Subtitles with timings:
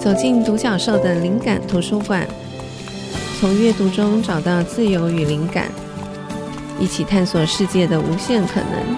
[0.00, 2.26] 走进独角兽的灵感图书馆，
[3.38, 5.70] 从阅读中找到自由与灵感，
[6.78, 8.96] 一起探索世界的无限可能。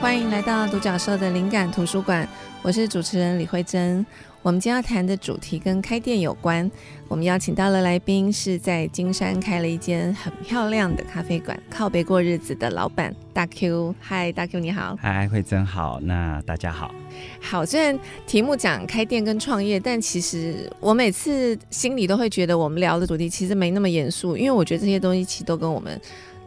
[0.00, 2.26] 欢迎来到独角兽的灵感图书馆，
[2.62, 4.06] 我是主持人李慧珍。
[4.44, 6.70] 我们今天要谈的主题跟开店有关。
[7.08, 13.94] 我们邀请到了来宾，是在金山开了一间很漂亮的咖啡馆，靠北过日子的老板大 Q。
[13.98, 14.98] 嗨，大 Q 你好。
[15.00, 15.98] 嗨，慧珍好。
[15.98, 16.94] 那大家好。
[17.40, 25.98] 好，虽然题目讲开店跟创业，但其实我每次心里都会觉得，我们聊的主题其实没那么严肃，因为我觉得这些东西其实都跟我们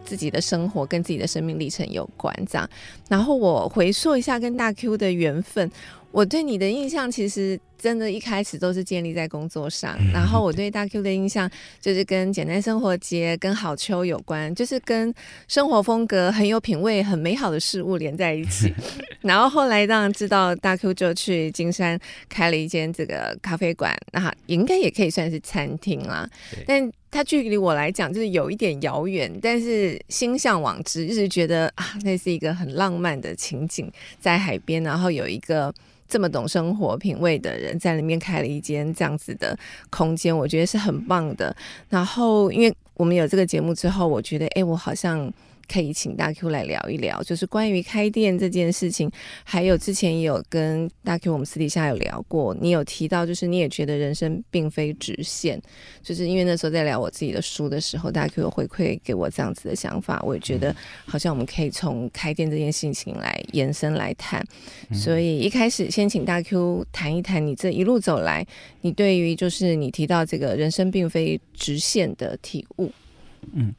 [0.06, 2.32] 自己的生活跟自己的生命历程有关。
[2.48, 2.70] 这样，
[3.10, 5.72] 然后我回溯一下跟大 Q 的缘分。
[6.18, 11.48] 我对你的印象其实真的一开始都是建立在工作上，然后我对大 Q 的印象
[11.80, 15.14] 就是跟简单生活节、跟好秋有关，就是跟
[15.48, 18.74] 生活风格很有品味、很美好的事物连在一起。
[19.22, 26.28] 然后后来当然知道大 Q 就去金山开了一间这个咖啡馆，那应该也可以算是餐厅啦。
[26.66, 33.88] 但它距离我来讲就是有一点遥远，但是心向往之，一直觉得啊，那是一个很浪漫的情景，
[34.20, 35.72] 在海边，然后有一个。
[36.08, 39.58] 这么懂生活品味的人在里面开了一间这样子的
[39.90, 41.56] 空间，我觉得是很棒的。
[41.90, 45.32] 然后，因为我们有这个节目之后，我觉得，哎，我好像。
[45.68, 49.12] 可以请大 Q 来聊一聊，就是关于开店这件事情，
[49.44, 55.62] 还有之前也有跟大 Q 我们私底下有聊过，你有提到，就是你也觉得人生并非直线，
[56.02, 64.46] 就是因为那时候在聊我自己的书的时候，大 Q 有回馈给我这样子的想法，我也觉得好像我们可以从开店这件事情来延伸来谈，
[64.94, 68.46] 所以一开始先请大 Q 谈一谈你这一路走来，
[68.82, 72.92] 你对于就是你提到这个人生并非直线的体悟，
[73.54, 73.74] 嗯。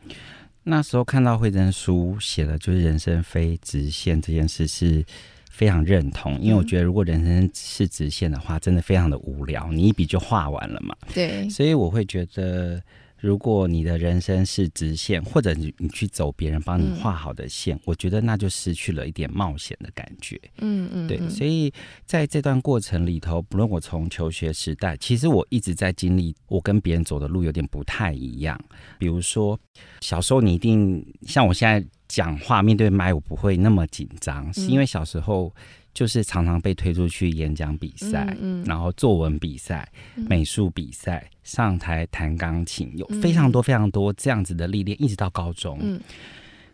[0.68, 5.04] 那时候看到慧珍书写的，就是人生非直线这件事是
[5.50, 10.94] 非常认同，因为我觉得如果人生是直线的话，真的非常的无聊，你一笔就画完了嘛。
[11.14, 12.82] 对，所以我会觉得。
[13.20, 20.40] 如果你的人生是直线，或者你你去走别人帮你画好的线，嗯，我觉得那就失去了一点冒险的感觉。
[20.58, 21.18] 嗯嗯，对。
[21.28, 21.72] 所以
[22.04, 28.58] 在这段过程里头，不论我从求学时代，其实我一直在经历，我跟别人走的路有点不太一样。
[28.98, 29.58] 比如说，
[30.00, 35.52] 小时候你一定像我现在讲话面对麦，我不会那么紧张，是因为小时候。
[35.98, 45.76] 就是常常被推出去演讲比赛，嗯嗯，然后作文比赛、嗯、美术比赛，上台弹钢琴，有非常多非常多这样子的历练，一直到高中。
[45.82, 46.00] 嗯、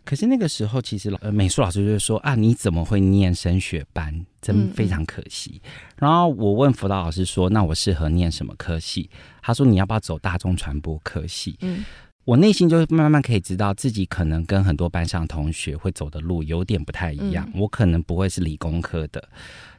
[0.03, 4.13] 可是那个时候，其实呃，美术老师就说啊，你怎么会念升学班？
[4.43, 5.59] 真非常可惜。
[5.97, 9.09] 然后我问辅导老师说，那我适合念什么科系？
[9.41, 11.57] 他说你要不要走大众传播科系？
[11.61, 11.83] 嗯
[12.25, 17.47] 我内心就慢慢可以知道自己可能跟很多班上同学会走的路有点不太一样。
[17.53, 19.29] 我可能不会是理工科的，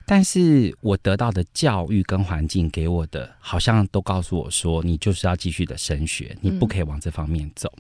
[0.06, 7.72] 但是我得到的教育跟环境给我的，好像都告诉我说，你就是要继续的升学，你不可以往这方面走。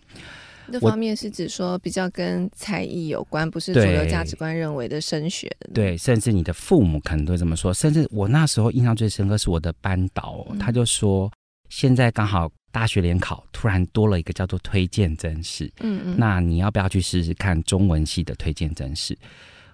[0.72, 5.70] 这方面是指说比较跟才艺有关，不是主流价值观认为的升学的。
[5.72, 7.72] 对，甚至你的父母可能都这么说。
[7.72, 11.30] 甚至我那时候印象最深刻是我的班导，他就说
[11.68, 12.50] 现在刚好。
[12.72, 19.16] 大学联考突然多了一个叫做推荐真试，嗯嗯，那你要不要去试试看中文系的推荐真试？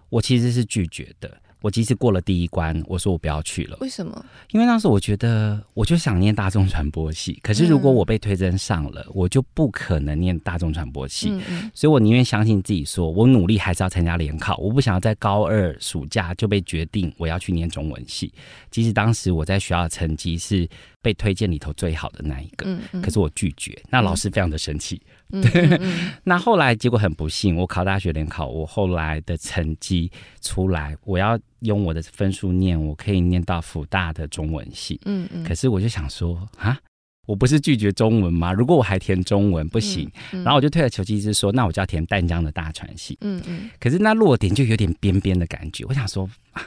[0.09, 1.37] 我其实是拒绝的。
[1.63, 3.77] 我即使过了第一关，我说我不要去了。
[3.81, 4.25] 为什么？
[4.51, 7.39] 因为当时我觉得，我就想念大众传播系。
[7.43, 11.31] 可是如果我被推甄上了，嗯，我就不可能念大众传播系。
[11.31, 14.57] 嗯嗯，所以我宁愿相信自己，说我努力还是要参加联考。
[14.59, 18.33] 我不想要在高二暑假就被决定我要去念中文系。
[18.71, 20.69] 即使当时我在学校的成绩是
[21.03, 23.77] 被推荐里头最好的那一个，嗯嗯，可是我拒绝。
[23.91, 25.03] 那老师非常的生气。
[26.25, 30.11] 那后来结果很不幸，我考大学联考，我后来的成绩
[30.41, 35.01] 出来，我要用我的分数念，我可以念到辅大的中文系。
[35.05, 35.43] 嗯嗯。
[35.43, 36.79] 可是我就想说啊，
[37.27, 38.53] 我不是拒绝中文吗？
[38.53, 43.17] 如果我还填中文不行，然后我就退了求其次说，那我就要填淡江的大传系。
[43.23, 43.71] 嗯嗯。
[43.81, 46.63] 可是那落点就有点边边的感觉，我想说啊，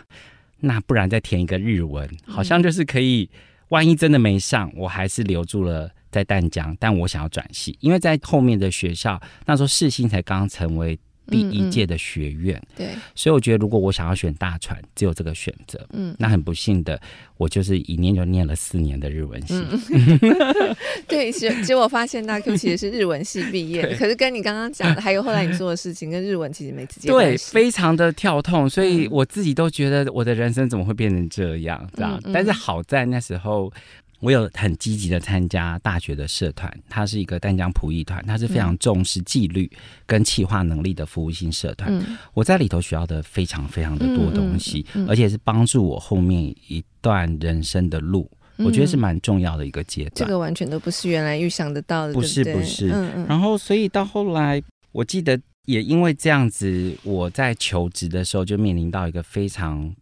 [0.60, 3.30] 那不然再填一个日文，好像就是可以，
[3.70, 5.90] 万一真的没上，我还是留住了。
[6.12, 10.98] 在淡江，但我想要转系，因为在后面的学校，那时候世新才刚成为
[11.28, 17.00] 第一届的学院，嗯嗯，对，所以我觉得如果我想要选大船，只有这个选择，嗯，那很不幸的，
[17.38, 20.76] 我就是一念就念了四年的日文系，嗯、
[21.08, 33.72] 对，结结果发现大 Q 其实是日文系毕业， 可是跟你刚刚讲的，还有后来你做的事情跟日文其实没直接对，非常的跳痛，所以我自己都觉得我的人生怎么会变成这样，这样，但是好在那时候。
[34.22, 39.70] 我有很积极的参加大学的社团，它是一个淡江普艺团，它是非常重视纪律
[40.06, 41.94] 跟企划能力的服务性社团。
[41.94, 50.14] 嗯、我在里头学到的非常非常的多东西，嗯嗯嗯、而且是帮助我后面一段人生的路，嗯、我觉得是蛮重要的一个阶段。
[50.16, 52.88] 这个完全都不是原来预想得到的，不是不是。
[53.28, 54.62] 然后，所以到后来，
[54.92, 59.94] 我记得也因为这样子，我在求职的时候就面临到一个非常。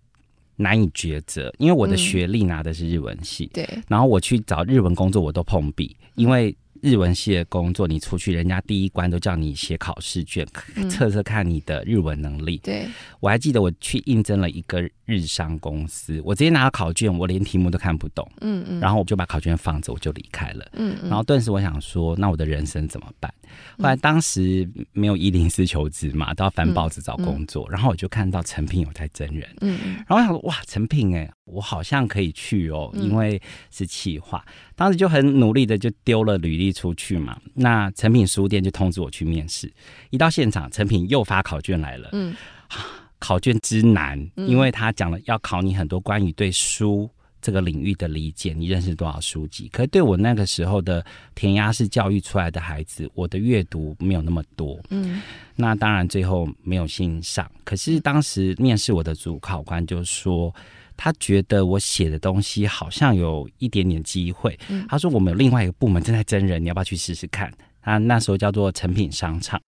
[0.56, 6.56] 难以抉择，因为我的学历拿的是日文系，对，然后我去找日文工作，我都碰壁，因为。
[6.84, 10.46] 日文系的工作，你出去，人家第一关都叫你写考试卷，
[10.90, 12.58] 测测看你的日文能力。
[12.58, 12.86] 对，
[13.22, 18.30] 我还记得我去应征了一个日商公司，我直接拿到考卷，我连题目都看不懂。
[18.42, 20.66] 嗯嗯，然后我就把考卷放着，我就离开了。
[20.74, 23.34] 嗯嗯，然后顿时我想说，那我的人生怎么办？
[23.78, 29.48] 后来当时没有一零四求职嘛，都要翻报纸找工作，然后我就看到成品有在真人。
[29.62, 33.42] 嗯嗯，然后我想说，哇，成品哎，我好像可以去哦，因为
[33.72, 34.44] 是企划。
[34.76, 39.72] 当时就很努力的就丢了履历出去嘛，那成品书店就通知我去面试。
[40.10, 42.10] 一到现场，成品又发考卷来了。
[42.14, 42.36] 嗯，
[43.24, 47.10] 考卷之难，因为他讲了要考你很多关于对书
[47.42, 49.70] 这个领域的理解，你认识多少书籍？
[49.70, 54.78] 可是对我那个时候的填鸭式教育出来的孩子，我的阅读没有那么多。
[54.90, 55.22] 嗯，
[55.56, 57.50] 那当然最后没有幸上。
[57.64, 60.54] 可是当时面试我的主考官就说。
[60.96, 64.58] 他觉得我写的东西好像有一点点机会。
[64.70, 67.52] 嗯、他说我们有另外一个部门正在征人，你要不要去试试看？
[67.82, 69.60] 他那时候叫做成品商场。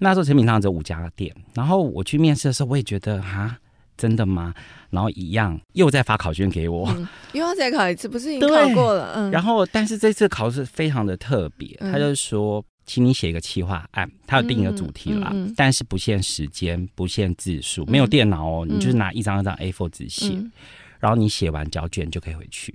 [0.00, 1.32] 那时候诚品商场只有五家店。
[1.54, 3.56] 然后我去面试的时候，我也觉得哈，
[3.96, 4.52] 真的吗？
[4.90, 9.12] 然后一样又再发考卷给我，嗯、又要再考一次，不是已经考过了？
[9.14, 9.30] 嗯。
[9.30, 12.64] 然后，但是这次考试非常的特别，他就说。
[12.86, 20.50] 请你写一个企划案，他有定一个主题啦，但是不限时间，不限字数，没有电脑哦，嗯、你就是拿一张一张 A4 纸写，嗯、
[20.98, 22.74] 然后你写完交卷就可以回去。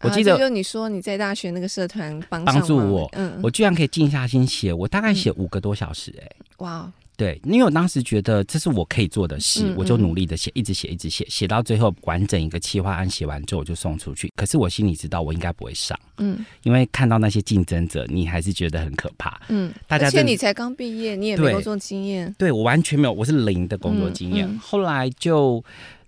[0.00, 6.92] 我记得、啊、就你说你在大学那个社团帮帮助我，嗯，我居然可以静下心写，我大概写五个多小时、欸，哎、嗯，哇。
[7.16, 14.32] 对，因为我当时觉得这是我可以做的事，嗯嗯、我就努力的写，一直写，一直写，写到最后完整一个企划案写完之后，我就送出去。
[14.34, 20.06] 可是我心里知道，我应该不会上，嗯，因为看到那些竞争者，你还是觉得很可怕，嗯，大家。
[20.06, 24.48] 而且你才刚毕业，你也没工作经验，对，对我完全没有，我是零的工作经验。
[24.58, 25.62] 后来就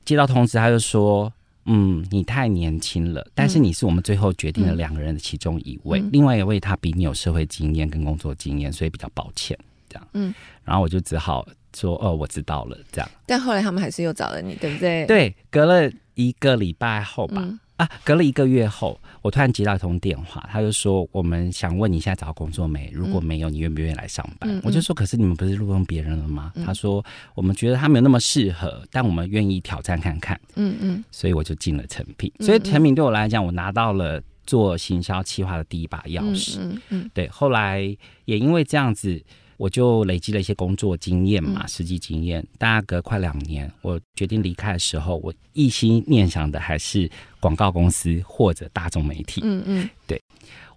[0.06, 1.30] 接到通知，他就说，
[1.64, 9.58] 嗯，你太年轻了，但是你是我们最后决定了两个人的其中一位，嗯、另外一位他比你有社会经验跟工作经验，所以比较抱歉。
[9.88, 13.10] 这样，嗯，然后我就只好说，哦，我知道了，这样。
[13.26, 15.06] 但后来他们还是又找了你，对不对？
[15.06, 22.88] 对，隔了一个礼拜后吧，嗯、啊，隔了一个月后，我突然接到一通电话，他就说，我们想问你现在找到工作没？
[22.94, 24.48] 如果没有，你愿不愿意来上班？
[24.48, 26.52] 嗯、我就说，可是你们不是录用别人了吗？
[26.54, 30.40] 嗯、他说，我们觉得他没有那么适合，但我们愿意挑战看看。
[30.54, 32.32] 嗯嗯，所以我就进了成品。
[32.38, 36.58] 所以成品对我来讲，我拿到了做行销企划的第一把钥匙。
[36.60, 37.80] 嗯嗯，嗯对，后来
[38.26, 39.20] 也因为这样子。
[39.62, 42.44] 我就累积了一些工作经验嘛，实际经验。
[42.58, 49.40] 大概隔快两年，我决定离开的时候，我一心念想的还是广告公司或者大众媒体。
[49.44, 50.20] 嗯嗯，对，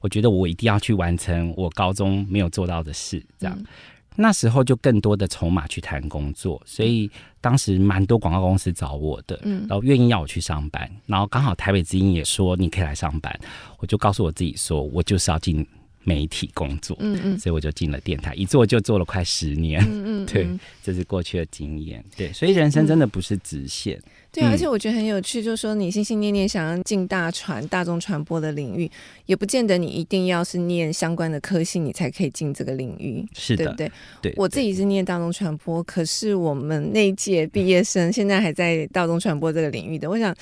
[0.01, 3.25] 我觉得我一定要去完成我高中没有做到的事。
[3.39, 3.65] 这样，嗯、
[4.15, 7.09] 那时候就更多的筹码去谈工作，所以
[7.41, 10.87] 当时蛮多广告公司找我的，然后愿意要我去上班。
[11.07, 13.35] 然后刚好台北之音也说你可以来上班，
[13.79, 15.67] 我就告诉我自己说，我就是要进。
[16.05, 20.47] 媒体工作，嗯嗯，所以我就进了电台，一做就做了快十年，嗯 嗯，对，
[20.83, 23.99] 这是过去的经验，对，所以人生真的不是直线，
[24.31, 28.89] 对，而且我觉得很有趣，就是说你心心念念想要进大传、大众传播的领域，
[29.25, 33.91] 也不见得你一定要是念相关的科系，你才可以进这个领域，是的，对不对？
[34.21, 40.35] 对，我自己是念大众传播，可是我们那一届毕业生现在还在大众传播这个领域的，我想。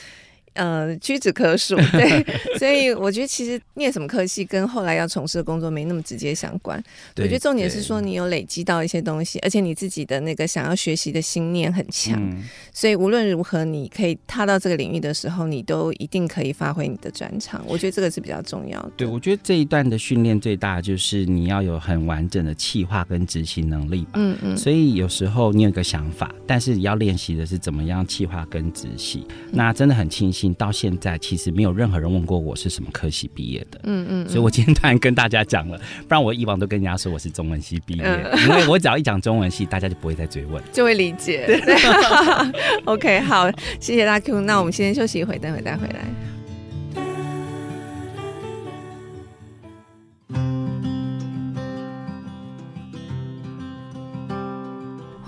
[0.54, 2.24] 呃，屈指可数，对，
[2.60, 6.82] 所以我觉得其实念什么科系跟后来要从事的工作没那么直接相关。
[7.18, 17.64] 我觉得重点是说你有累积到一些东西，而且你自己的那个想要学习的心念很强，嗯、所以无论如何，你可以踏到这个领域的时候，你都一定可以发挥你的专长。
[17.68, 18.92] 我觉得这个是比较重要的。
[18.98, 24.12] 对，我觉得这一段的训练最大就是你要有很完整的企划跟执行能力吧。
[24.16, 24.58] 嗯嗯。
[24.58, 29.26] 所以有时候你有一个想法，但是你要练习的是怎么样企划跟执行。
[29.30, 30.54] 嗯、那真的很庆幸。
[30.56, 33.80] 到现在，其实没有任何人问过我是什么科系毕业的。
[33.84, 41.46] 嗯嗯，嗯，所以我今天突然跟大家讲了，不然我以往都跟人家说我是中文系毕业，嗯、因为我只要一讲中文系，大家就不会再追问，就会理解。
[41.48, 41.76] 对，
[42.86, 46.33] OK，好，谢谢大 Q，那我们先休息一会，等会再回来。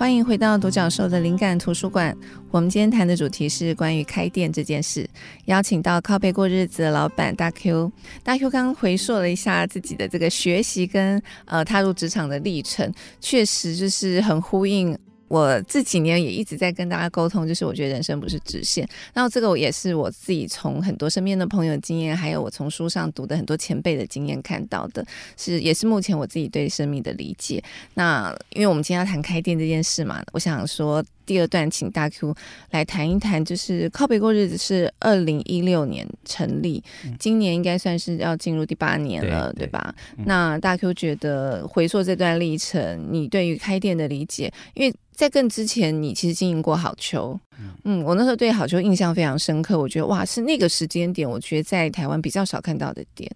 [0.06, 2.16] 欢迎回到独角兽的灵感图书馆。
[2.52, 5.04] 我们今天谈的主题是关于开店这件事，
[5.46, 7.90] 邀请到靠背过日子的老板大 Q。
[8.22, 12.88] 大 Q 刚刚回溯了一下自己的这个学习跟呃踏入职场的历程，
[13.20, 14.96] 确实就是很呼应。
[15.28, 18.88] 我这几年也一直在跟大家沟通，就是我觉得人生不是直线。
[19.12, 25.04] 然后这个也是我自己从很多身边的朋友经验，还有我从书上读的很多前辈的经验看到的，
[25.36, 27.62] 是也是目前我自己对生命的理解。
[27.94, 32.34] 那因为我们今天要谈开店这件事嘛，我想说第二段请大 Q
[32.70, 36.82] 来谈一谈，就是靠北过日子是二零一六年成立，
[37.18, 39.94] 今年应该算是要进入第八年了，对，对，吧？
[40.16, 47.40] 嗯、那大 Q 觉得回溯这段历程，你对于开店的理解，因为在更之前，你其实经营过好球，
[47.84, 49.78] 嗯，我那时候对好球印象非常深刻。
[49.78, 53.30] 我觉得哇，是那个时间点，我觉得在台湾比较少看到的店。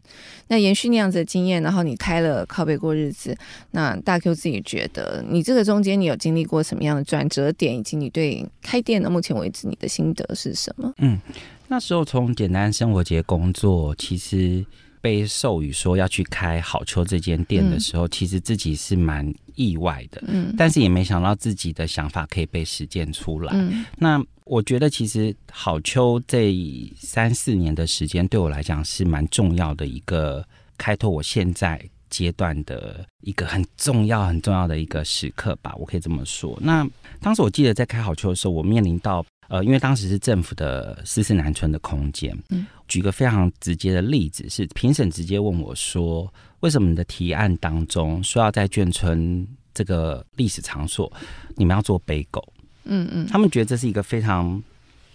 [0.49, 3.35] 那延续那样子的经验，然后你开了靠北过日子，
[3.71, 10.93] 那大 Q 自己觉得，你这个中间你有经历过什么样的转折点，以及你对开店的目前为止你的心得是什么？
[10.99, 11.19] 嗯，
[11.67, 14.65] 那时候从简单生活节工作，其实。
[15.03, 23.51] 被授予说要去开好秋这间店的时候，嗯、其实自己是蛮意外的，嗯，但是也没想到自己的想法可以被实践出来。
[23.55, 26.55] 嗯、那我觉得其实好秋这
[26.99, 30.47] 三四年的时间对我来讲是蛮重要的一个
[30.77, 36.59] 开拓我现在阶段的一个很重要很重要的一个时刻吧，我可以这么说。
[36.61, 36.87] 那
[37.21, 39.25] 当时我记得在开好球的时候，我面临到。
[39.51, 42.33] 呃，因为当时是政府的四四南村的空间。
[42.51, 51.13] 嗯，举个非常直接的例子，是评审直接问我说：“为什么你的提案当中说要在眷村这个历史场所，
[51.57, 52.41] 你们要做背狗？”
[52.87, 54.63] 嗯嗯，他们觉得这是一个非常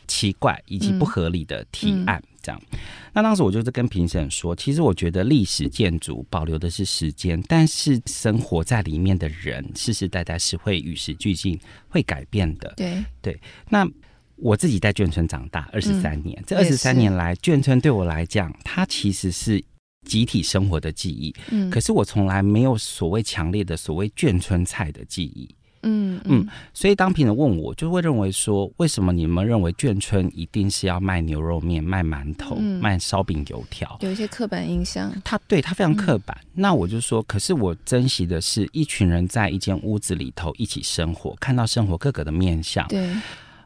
[0.06, 2.22] 奇怪以及不合理的提案。
[2.46, 2.62] 这样，
[3.14, 11.60] 那当时我就是跟评审说，其实我觉得历史建筑保留的是时间，但是生活在里面的人世世代代是会与时俱进、
[11.90, 12.74] 会改变的。
[12.78, 13.88] 对对，那。
[14.38, 19.64] 我自己在眷村长大二十三年，嗯、这二十三年来，眷村对我来讲，它其实是
[20.06, 21.34] 集体生活的记忆。
[21.52, 25.48] 嗯，可是我从来没有所谓强烈的所谓眷村菜的记忆。
[25.86, 33.98] 嗯嗯，所以当评审问我，就会认为说，为什么你们认为眷村一定是要卖牛肉面、卖馒头、嗯、卖烧饼、油条？
[34.01, 35.13] 有一些刻板印象。
[35.24, 36.38] 他对他非常刻板。
[36.42, 42.86] 嗯、那我就说，可是我珍惜的是一群人在一间屋子里头一起生活，看到生活各个的面相。
[42.88, 43.10] 对。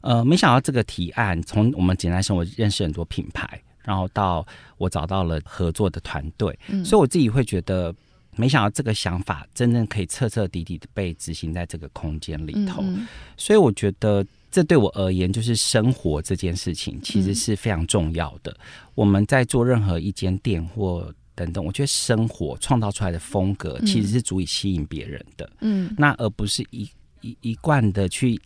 [0.01, 4.45] 呃，没想到这个提案从我们简单生活认识很多品牌，然后到
[4.77, 7.93] 我找到了合作的团队，嗯、所以我自己会觉得，
[8.39, 12.81] 没想到这个想法真正可以彻彻底底的被执行在这个空间里头。
[12.81, 18.51] 嗯嗯，所以我觉得这对我而言，就是生活这件事情其实是非常重要的。
[18.51, 18.57] 嗯、
[18.95, 25.49] 我们在做任何一间店或等等，我觉得生活创造出来的风格其实是足以吸引别人的。
[25.59, 26.89] 嗯，那而不是一
[27.21, 28.39] 一一贯的去。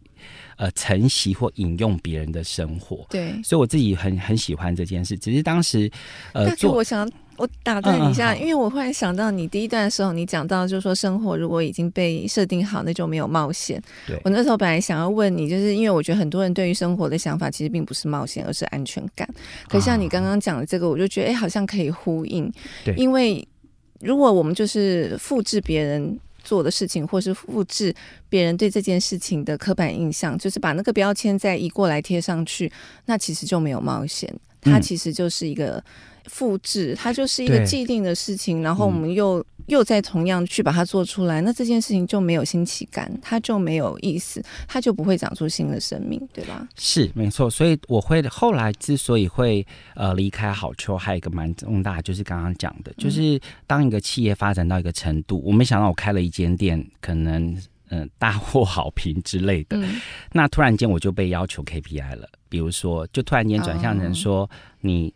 [0.55, 5.17] 呃，承袭或引用别人的生活，对，所以我自己很很喜欢这件事。
[5.17, 5.91] 只是当时，
[6.31, 13.81] 呃，但是我想我打断你一下，嗯嗯、因为我忽然想到，你第一段的时候，你讲到就是说，生活如果已经被设定好，那就没有冒险。
[14.07, 19.27] 对，我那时候本来想要问你，就是因为我觉得很多人对于生活的想法，其实并不是冒险，而是安全感。
[19.67, 22.51] 可像你刚刚讲的这个，我就觉得，哎、欸，好像可以呼应。
[22.85, 23.47] 对，因为
[23.99, 26.19] 如果我们就是复制别人。
[26.45, 27.95] 做的事情，或是复制
[28.27, 32.69] 别人对这件事情的刻板印象，就是把那个标签再移过来贴上去，
[33.05, 35.81] 那其实就没有冒险，它其实就是一个。
[36.25, 46.67] 复制它就是一个既定的事情，然后我们又、嗯、又再同样去把它做出来，那这件事情就没有新奇感，它就没有意思，它就不会长出新的生命，对吧？
[46.77, 49.65] 是没错，所以我会后来之所以会
[49.95, 57.51] 呃离开好丘，还有一个蛮重大，就是刚刚讲的，就是当一个企业发展到一个程度，嗯、我没想到我开了一间店，可能
[57.89, 59.99] 嗯、呃、大获好评之类的，嗯、
[60.31, 64.49] 那突然间我就被要求 KPI 了，比如说就突然间转向成说、哦、
[64.79, 65.13] 你。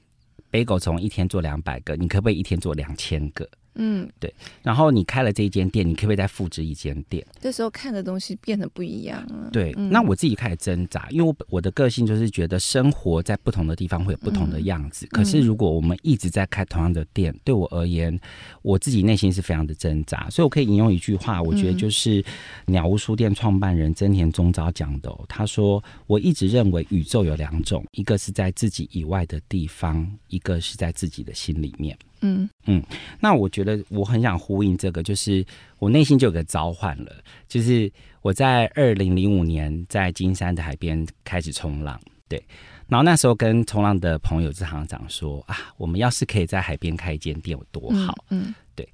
[0.51, 3.47] Bagel 从一天做两百个，你可不可以一天做两千个？
[3.77, 4.33] 嗯，对。
[4.61, 7.25] 然后你开了这一间店，你可不可以再复制一间店？
[7.39, 9.49] 这时候看的东西变得不一样了。
[9.51, 15.05] 对，嗯、那我自己开始挣扎，因为我我的个性就是觉得生活在不同的地方会有不同的样子。
[15.05, 18.19] 嗯、可是如果我们一直在开同样的店，对我而言，
[18.61, 20.29] 我自己内心是非常的挣扎。
[20.29, 22.23] 所以我可以引用一句话，我觉得就是
[22.65, 25.25] 鸟屋书店创办人增田宗昭讲的、哦。
[25.27, 32.49] 他说：“我一直认为宇宙有两种，一个是在自己以外的地方，一个是在自己的心里面。”嗯。
[32.65, 32.83] 嗯，
[33.19, 35.45] 那我觉得我很想呼应这个，就是
[35.79, 37.11] 我内心就有个召唤了，
[37.47, 42.43] 就是我在二零零五年在金山的海边开始冲浪，对，
[42.87, 48.55] 然后那时候跟冲浪的朋友之行长说啊，我们要是可以在海边开一间店有多好，嗯，嗯。
[48.75, 48.87] 对。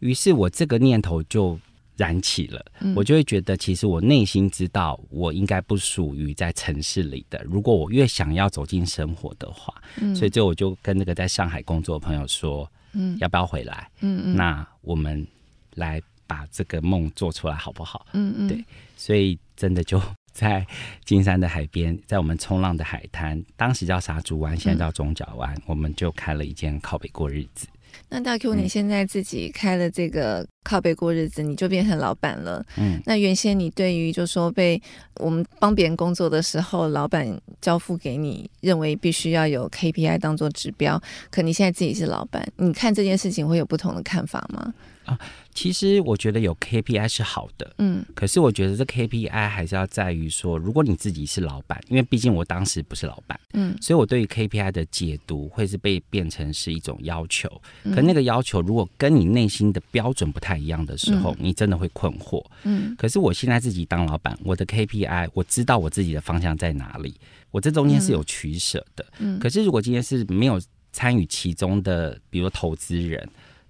[0.00, 1.58] 于是，我这个念头就
[1.98, 2.64] 燃起了，
[2.94, 7.42] 我就会觉得，其实我内心知道，我应该不属于在城市里的。
[7.42, 13.90] 如果我越想要走进生活的话，嗯，所以就我就跟那个在上海工作的朋友说，嗯，要不要回来？
[14.00, 15.26] 嗯嗯，那我们
[15.74, 18.06] 来把这个梦做出来好不好？
[18.12, 18.64] 嗯嗯，对，
[18.96, 20.00] 所以真的就
[20.30, 20.64] 在
[21.04, 27.66] 金山的海边，在我们冲浪的海滩，当时叫沙猪湾，现在叫中角湾，我们就开了一间靠北过日子。
[28.10, 32.64] 那大 Q，你现在自己开了这个靠背过日子，你就变成老板了。
[32.76, 34.80] 嗯，那原先你对于就说被
[35.16, 41.00] 我们帮别人工作的时候，老板交付给你，认为必须要有 KPI 当做指标，
[41.30, 44.72] 可你现在自己是老板，你看这件事情会有不同的看法吗？
[45.04, 45.18] 啊，
[45.58, 57.50] 其实我觉得有 KPI 是好的，嗯，可是我觉得这 KPI 还是要在于说，如果你自己是老板，因为毕竟我当时不是老板，嗯，所以我对于 KPI 的解读会是被变成是一种要求，
[57.92, 67.16] 可那个要求如果跟你内心的标准不太一样的时候，你真的会困惑，嗯，可是我现在自己当老板，我的 KPI 我知道我自己的方向在哪里，
[67.50, 70.60] 我这中间是有取舍的，嗯，可是如果今天是没有
[70.92, 73.28] 参与其中的，比如投资人。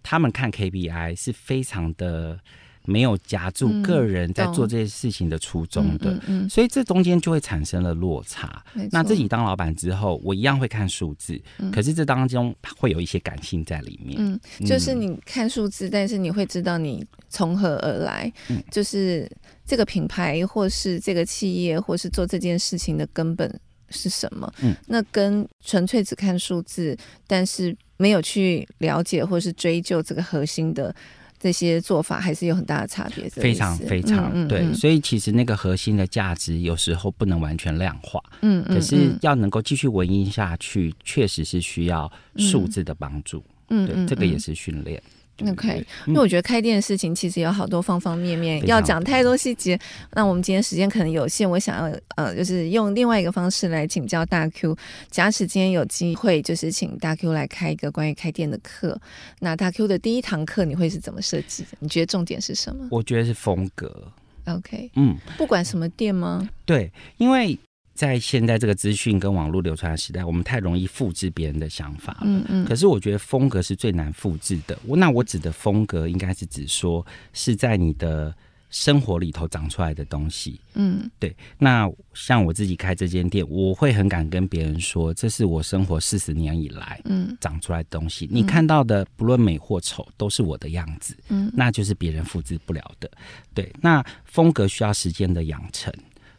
[0.09, 2.41] 他们看 KPI 是非常的
[2.87, 8.65] 没有夹住个人在做这些事情的初衷的，嗯嗯嗯、所以这中间就会产生了落差。
[8.91, 14.17] 那自己当老板之后，我一样会看数字，嗯、可是这当中会有一些感性在里面。
[14.19, 19.31] 嗯，就是你看数字，但是你会知道你从何而来，嗯、就是
[19.67, 23.61] 这个品牌，或是这个企业，或是做这件事情的根本
[23.91, 24.50] 是什么？
[24.62, 26.97] 嗯，那跟纯粹只看数字，
[27.27, 27.77] 但是。
[27.99, 30.95] 没有去了解或是追究这个核心的
[31.38, 33.28] 这些做法，还是有很大的差别。
[33.28, 38.19] 非常非常、嗯、对，嗯、所以其实那个核心的价值有时候不能完全量化。
[38.40, 43.45] 嗯，可是要能够继续文音下去，确实是需要数字的帮助。
[43.71, 45.02] 嗯，对，这个也是训练。
[45.47, 49.78] OK，因为我觉得开店的事情其实有好多方方面面，要讲太多细节。
[50.14, 54.76] 那我们今天时间可能有限，我想要呃，就是用另外一个方式来请教大 Q。
[55.11, 59.00] 假使今天有机会，就是请大 Q 来开一个关于开店的课，
[59.38, 61.78] 那大 Q 的第一堂课你会是怎么设计的？
[61.78, 62.88] 你觉得重点是什么？
[62.90, 64.11] 我觉得是风格。
[64.47, 66.49] OK，嗯，不管什么店吗？
[66.64, 67.57] 对，因为。
[67.99, 72.20] 在现在这个资讯跟网络流传的时代，我们太容易复制别人的想法了。
[72.23, 72.64] 嗯嗯。
[72.64, 74.79] 可是我觉得风格是最难复制的。
[74.87, 78.33] 那我指的风格，应该是指说是在你的
[78.70, 80.61] 生活里头长出来的东西。
[80.75, 81.35] 嗯，对。
[81.59, 88.29] 那像我自己开这间店，我会很敢跟别人说，这是我生活四十年以来，嗯，长出来的东西。
[88.31, 91.16] 你看到的，不论美或丑，都是我的样子。
[91.31, 93.11] 嗯，那就是别人复制不了的。
[93.53, 93.73] 对。
[93.83, 95.92] 那风格需要时间的养成。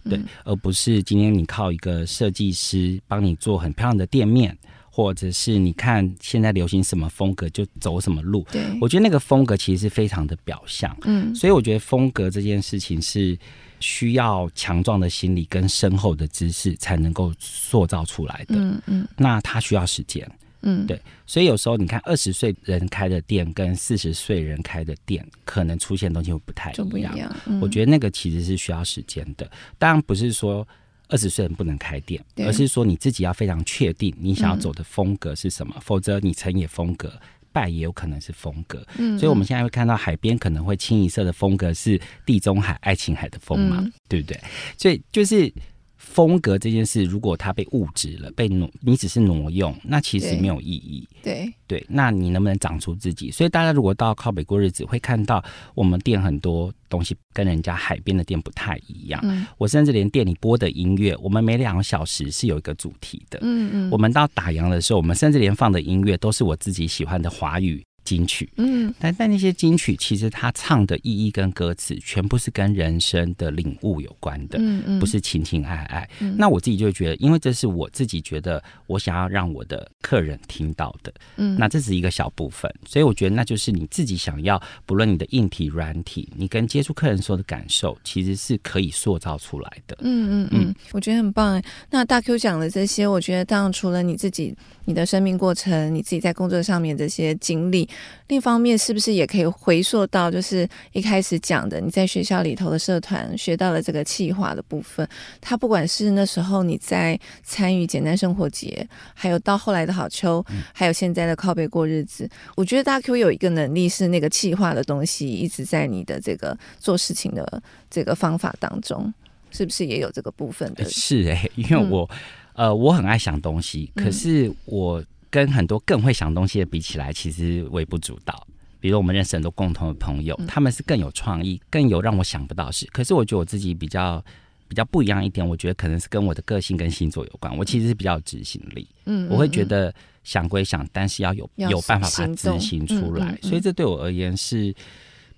[0.03, 4.55] 对，而不是今天你靠一个设计师帮你做很漂亮的店面，
[4.89, 8.45] 或者是你看现在流行什么风格就走什么路。
[8.51, 10.95] 对，我觉得那个风格其实是非常的表象。
[11.03, 13.37] 嗯，所以我觉得风格这件事情是
[13.79, 18.55] 需要强壮的心理跟深厚的知识才能够塑造出来的。
[18.55, 20.29] 嗯嗯，那它需要时间。
[20.61, 26.89] 嗯，对，所以有时候你看二十岁人开的店跟四十岁人开的店，可能出现的东西会不太一样。
[26.89, 29.49] 不一样，嗯，我觉得那个其实是需要时间的。
[29.77, 30.67] 当然不是说
[31.07, 37.11] 二十岁人不能开店，而是说你自己要非常确定你想要走的风格是什么，嗯，否则你成也风格，
[37.53, 38.85] 败也有可能是风格。
[38.97, 44.39] 嗯，所以我们现在会看到海边可能会清一色的风格是地中海、爱琴海的风嘛，嗯，对不对？
[44.77, 45.51] 所以就是。
[45.99, 51.07] 风格这件事，如果它被物质了，被挪，你只是挪用，那其实没有意义。
[51.21, 53.29] 对对，那你能不能长出自己？
[53.29, 55.43] 所以大家如果到靠北过日子，会看到
[55.75, 59.19] 我们店很多东西跟人家海边的店不太一样。
[59.23, 63.37] 嗯，我甚至连店里播的音乐，我们每两个小时是有一个主题的。
[63.41, 67.83] 嗯嗯，我们到打烊的时候，我们甚至连放的音乐都是我自己喜欢的华语。
[68.03, 76.09] 金曲，嗯，但但那些金曲其实他唱的意义跟歌词全部是跟人生的领悟有关的，嗯嗯，不是情情爱爱。
[76.19, 89.97] 嗯，那我自己就觉得，因为这是我自己觉得我想要让我的客人听到的，嗯，那这是一个小部分，所以我觉得那就是你自己想要，不论你的硬体软体，你跟接触客人说的感受，其实是可以塑造出来的。
[90.01, 91.61] 嗯嗯嗯，我觉得很棒。
[91.89, 94.55] 那大 Q 讲的这些，我觉得当然除了你自己。
[94.85, 97.87] 你的生命过程，你自己在工作上面这些经历，
[98.27, 105.07] 另一方面是不是也可以回溯到，就是一开始讲的，你在学校里头的社团学到了这个气化的部分。
[105.41, 119.13] 它不管是那时候你在参与简单生活节，还有到后来的好秋，还有现在的靠背过日子，我觉得大 Q 有一个能力是那个气化的东西一直在你的这个做事情的这个方法当中，
[119.51, 120.83] 是不是也有这个部分的？
[120.85, 122.09] 是哎、欸，因为我。
[122.13, 122.17] 嗯
[122.59, 128.47] 呃，我很爱想东西，可是我跟很多更会想东西的比起来，其实微不足道。
[128.81, 132.87] 比如我们认识很多共同的朋友，他们是更有创意，更有让我想不到的事。
[132.93, 134.23] 可是我觉得我自己比较
[134.69, 137.55] 比较不一样一点，我觉得可能是跟我的个性跟星座有关。
[137.57, 143.37] 我其实是比较有执行力，嗯，我会觉得想归想，但是要有有办法把它执行出来。
[143.41, 144.73] 所以这对我而言是，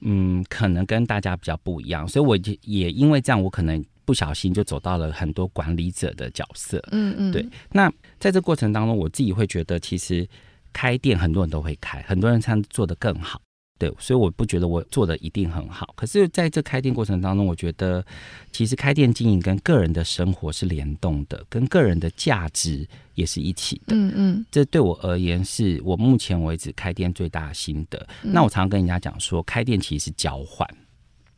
[0.02, 2.08] 嗯，可能跟大家比较不一样。
[2.08, 7.48] 所以我也因为这样，我可能不小心就走到了很多管理者的角色，嗯嗯，对。
[7.72, 10.28] 那在这过程当中，我自己会觉得其实。
[10.74, 13.42] 开店很多人都会开，很多人才做得更好，
[13.78, 15.94] 对，所以我不觉得我做的一定很好。
[15.98, 18.02] 可是在这开店过程当中，我觉得
[18.54, 23.94] 其实开店经营跟个人的生活是联动的，跟个人的价值也是一起的。
[23.94, 28.00] 嗯嗯，这对我而言是我目前为止开店最大的心得。
[28.24, 30.66] 嗯、那我常常跟人家讲说，开店其实是交换，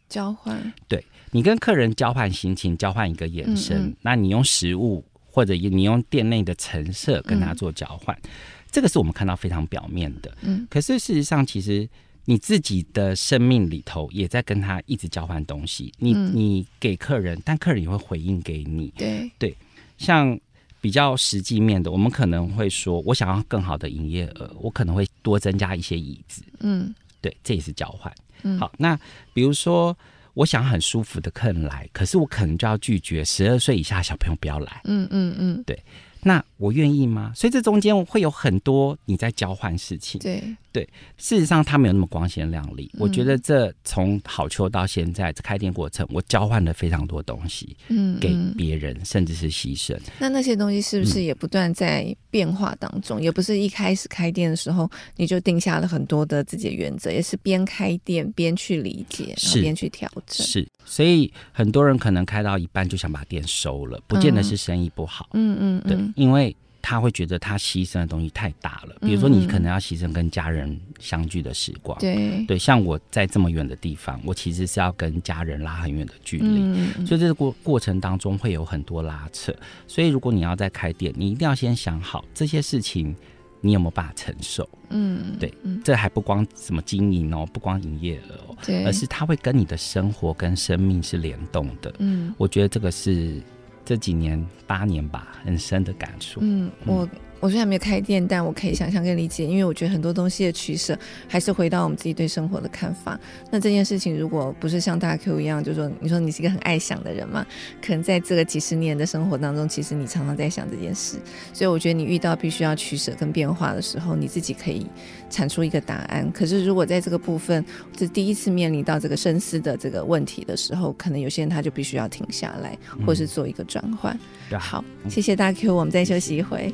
[0.08, 1.04] 交换，对，
[1.34, 8.16] 你跟客人交换心情，交换一个眼神，嗯嗯，那你用食物或者你用店内的陈设跟他做交换。
[8.24, 8.30] 嗯
[8.74, 11.88] 这个是我们看到非常表面的，嗯，可是事实上，其实
[12.26, 15.94] 你自己的生命里头也在跟他一直交换东西。
[16.00, 19.56] 你你给客人，但客人也会回应给你，对对。
[20.00, 20.36] 像
[20.82, 26.92] 比较实际面的，我们可能会说，我想要更好的营业额，我可能会多增加一些椅子，嗯，
[27.22, 28.12] 对，这也是交换。
[28.42, 29.00] 嗯，好，那
[29.36, 29.96] 比如说，
[30.34, 35.78] 我想很舒服的客人来，可是我可能就要拒绝十二岁以下小朋友不要来，嗯嗯嗯，对。
[36.26, 37.34] 那我愿意吗？
[37.36, 40.22] 所以这中间会有很多你在交换事情。
[40.22, 40.42] 对
[40.74, 40.84] 对，
[41.18, 42.90] 事实上他没有那么光鲜亮丽。
[42.96, 49.96] 嗯、我觉得这从好球到现在开店过程，我交换了非常多东西，嗯，给别人，嗯、甚至是牺牲。
[50.20, 53.22] 那那些东西是不是也不断在变化当中？
[53.22, 60.46] 嗯、也不是一开始开店的时候你就定下了很多的自己的原则，也是边开店边去理解，然后边去调整。
[60.46, 65.30] 是，所以很多人可能开到一半就想把店收了，不见得是生意不好。
[65.34, 66.24] 嗯嗯，嗯，对。
[66.24, 66.56] 因为
[66.86, 72.46] 他会觉得他牺牲的东西太大了，比如说你可能要牺牲跟家人相聚的时光，对。
[72.46, 79.56] 对，像我在这么远的地方，我其实是要跟家人拉很远的距离，嗯、所以这个过过程当中会有很多拉扯。
[79.88, 83.16] 所以如果你要再开店，你一定要先想好这些事情
[83.62, 85.54] 你有没有办法承受，嗯，对，
[85.86, 93.42] 这还不光什么经营哦，不光营业额哦，对，而是它会跟你的生活跟生命是联动的，嗯，我觉得这个是。
[93.86, 96.40] 这几年八年吧，很深的感触。
[96.44, 97.08] 嗯，我。
[97.40, 103.20] 我虽然没有开店，但我可以想象跟理解，因为我觉得很多东西的取舍还是回到我们自己对生活的看法。
[103.52, 107.46] 那这件事情如果不是像大 Q 一样，就是说你说你是一个很爱想的人嘛，
[107.86, 111.18] 可能在这个几十年的生活当中，其实你常常在想这件事。
[111.52, 114.88] 所以我觉得你遇到必须要取舍跟变化的时候，你自己可以
[115.34, 116.32] 产出一个答案。
[116.32, 117.66] 可是如果在这个部分
[117.98, 124.18] 是第一次面临到这个深思的这个问题的时候，可能有些人他就必须要停下来，或是做一个转换。
[124.52, 126.72] 嗯、好，谢谢大 Q，我们再休息一回。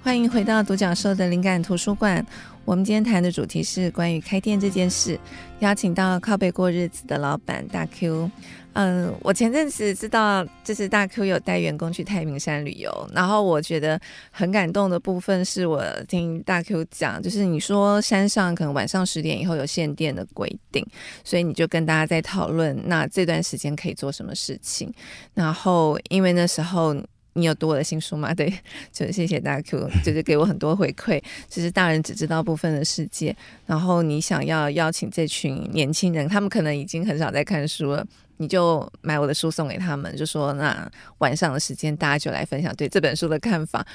[0.00, 2.24] 欢迎回到独角兽的灵感图书馆。
[2.64, 5.18] 我们今天谈的主题是关于开店这件事，
[5.60, 8.30] 邀请到靠背过日子的老板大 Q。
[8.74, 14.00] 嗯，我前阵子知道，就是大 Q 有带员工去太平山旅游，然后我觉得
[14.30, 20.86] 很感动的部分是我听大 Q 讲，就是你说山上可能晚上十点以后有限电的规定，
[21.24, 24.92] 所以你就跟大家在讨论，那这段时间可以做什么事情。
[25.34, 26.96] 然后因为那时候。
[27.34, 28.34] 你有读我的新书吗？
[28.34, 28.52] 对，
[28.90, 31.22] 就谢谢 大 Q，就是给我很多回馈。
[31.48, 38.04] 其实大人只知道部分的世界，然后你想要邀请这群年轻人，他们可能已经很少在看书了，
[38.38, 43.86] 你就买我的书送给他们，就说那晚上的时间大家就来分享对这本书的看法。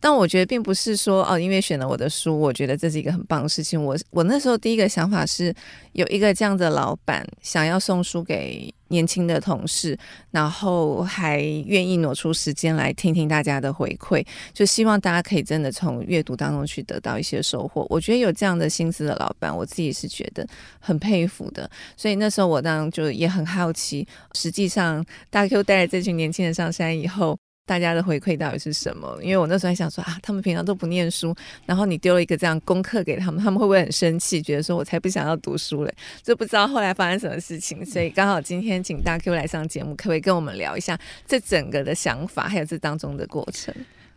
[0.00, 3.82] 但我觉得并不是说哦，因为选了我的书，我觉得这是一个很棒的事情。
[3.82, 5.54] 我我那时候第一个想法是，
[5.92, 9.96] 有一个这样的老板想要送书给年轻的同事，
[10.30, 17.86] 然后还愿意挪出时间来听听大家的回馈，就希望大家可以真的从阅读当中去得到一些收获。
[17.90, 20.46] 我觉得有这样的心思的老板，我自己是觉得
[20.80, 21.70] 很佩服的。
[21.96, 27.38] 所以那时候我当然就也很好奇，实际上大 Q 带着这群年轻人上山以后。
[27.70, 29.16] 大家的回馈到底是什么？
[29.22, 31.32] 因为我那时候还想说啊，他们平常都不念书，
[31.66, 34.42] 然后你丢了一个这样功课给他们，他们会不会很生气？
[34.42, 35.94] 觉得说我才不想要读书嘞？
[36.20, 37.86] 就不知道后来发生什么事情。
[37.86, 43.72] 所以刚好今天请大 Q 来上节目，可不可以跟我们聊一下这整个的想法，还有这当中的过程？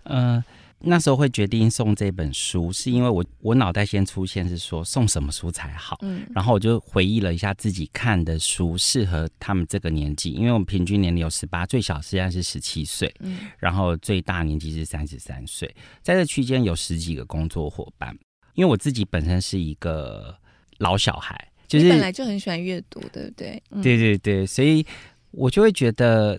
[0.05, 0.43] 嗯、
[0.85, 18.13] 那时候会决定送这本书，是因为我我脑袋先出现是说送什么书才好，嗯，然后我就回忆了一下自己看的书适合他们这个年纪，因为我们平均年龄有十八，最小现在是十七岁，嗯，然后最大年纪是三十三岁，在这区间有十几个工作伙伴，
[18.55, 20.37] 因为我自己本身是一个
[20.79, 23.63] 老小孩，就是本来就很喜欢阅读，对不对？
[23.71, 24.85] 嗯、对对对，所以
[25.31, 26.37] 我就会觉得，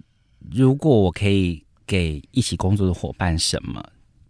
[0.52, 3.82] 如果我可以给一起工作的伙伴什么。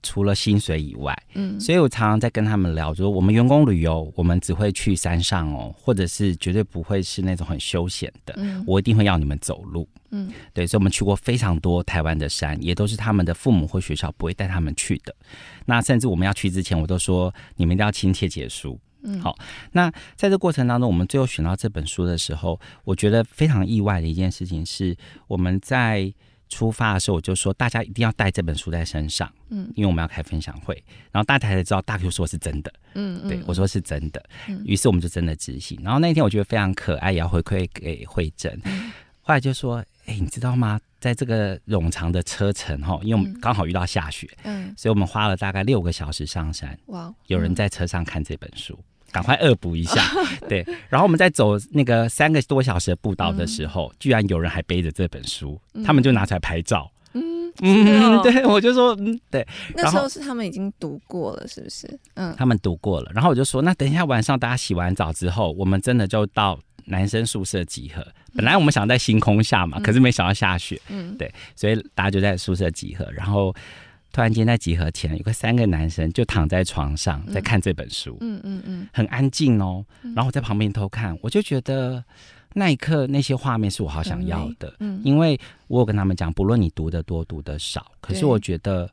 [0.04, 15.16] 除了薪水以外，嗯，所以我常常在跟他们聊，说我们员工旅游，我们只会去山上哦，或者是绝对不会是那种很休闲的，嗯，我一定会要你们走路，嗯，对，所以我们去过非常多台湾的山，也都是他们的父母或学校不会带他们去的。
[15.64, 18.78] 那甚至我们要去之前，我都说你们一定要亲切结束。
[19.06, 19.36] 嗯，好。
[19.72, 26.12] 那在这过程当中，我们最后选到这本书的时候，我觉得非常意外的一件事情是，我们在
[26.54, 30.74] 出发的时候，我就说大家一定要带这本书在身上，嗯，因为我们要开分享会。
[31.10, 34.24] 然后大家才知道大 Q 说是真的，嗯，嗯，对我说是真的。
[34.64, 35.78] 于是我们就真的执行。
[35.82, 38.56] 然后那一天我觉得非常可爱，也要回馈给慧珍。
[39.20, 40.80] 后来就说，哎、欸，你知道吗？
[41.00, 46.78] 在这个冗长的车程哈，因为我们刚好遇到下雪，嗯，所以我们花了大概六个小时上山。
[46.86, 48.78] 哇，有人在车上看这本书。
[49.14, 50.02] 赶快恶补一下，
[50.48, 50.66] 对。
[50.88, 56.90] 然后我们在走那个三个多小时的步道的时候，嗯、居然有人还背着这本书，嗯、他们就拿出来拍照。
[57.12, 59.46] 嗯嗯， 对，我就说嗯，对。
[59.76, 61.88] 那时候是他们已经读过了，是不是？
[62.14, 63.12] 嗯，他们读过了。
[63.14, 68.04] 然后我就说，那等一下晚上大家洗完澡之后，我们真的就到男生宿舍集合。
[68.34, 70.80] 本来我们想在星空下嘛，嗯、可是没想到下雪。
[70.88, 73.54] 嗯，对，所以大家就在宿舍集合，然后。
[74.14, 79.84] 突然间在集合前，有个三个男生就躺在床上在看这本书，嗯嗯嗯，很安静哦。
[80.14, 82.02] 然后我在旁边偷看，我就觉得
[82.52, 88.88] 那一刻那些画面是我好想要的，嗯，因为我有跟他们讲，不论你读的多读的少，可是我觉得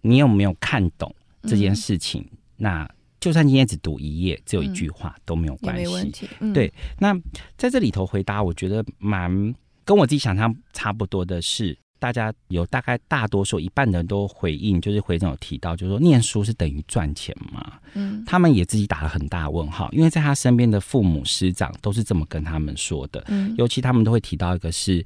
[0.00, 5.76] 你有没有看懂这件事情，那就算今天只读一页，只有一句话都没有关
[6.10, 6.72] 系，对。
[6.98, 7.14] 那
[7.58, 11.76] 在这里头回答，我觉得蛮跟我自己想象差不多的是。
[11.98, 17.74] 大家有大概大多数一半的人都回应，就是回总有提到，就是说念书是等于赚钱嘛。
[17.94, 23.24] 嗯，他们也自己打了很大问号，因为在他身边的父母师长都是这么跟他们说的。
[23.28, 25.04] 嗯，尤其他们都会提到一个是，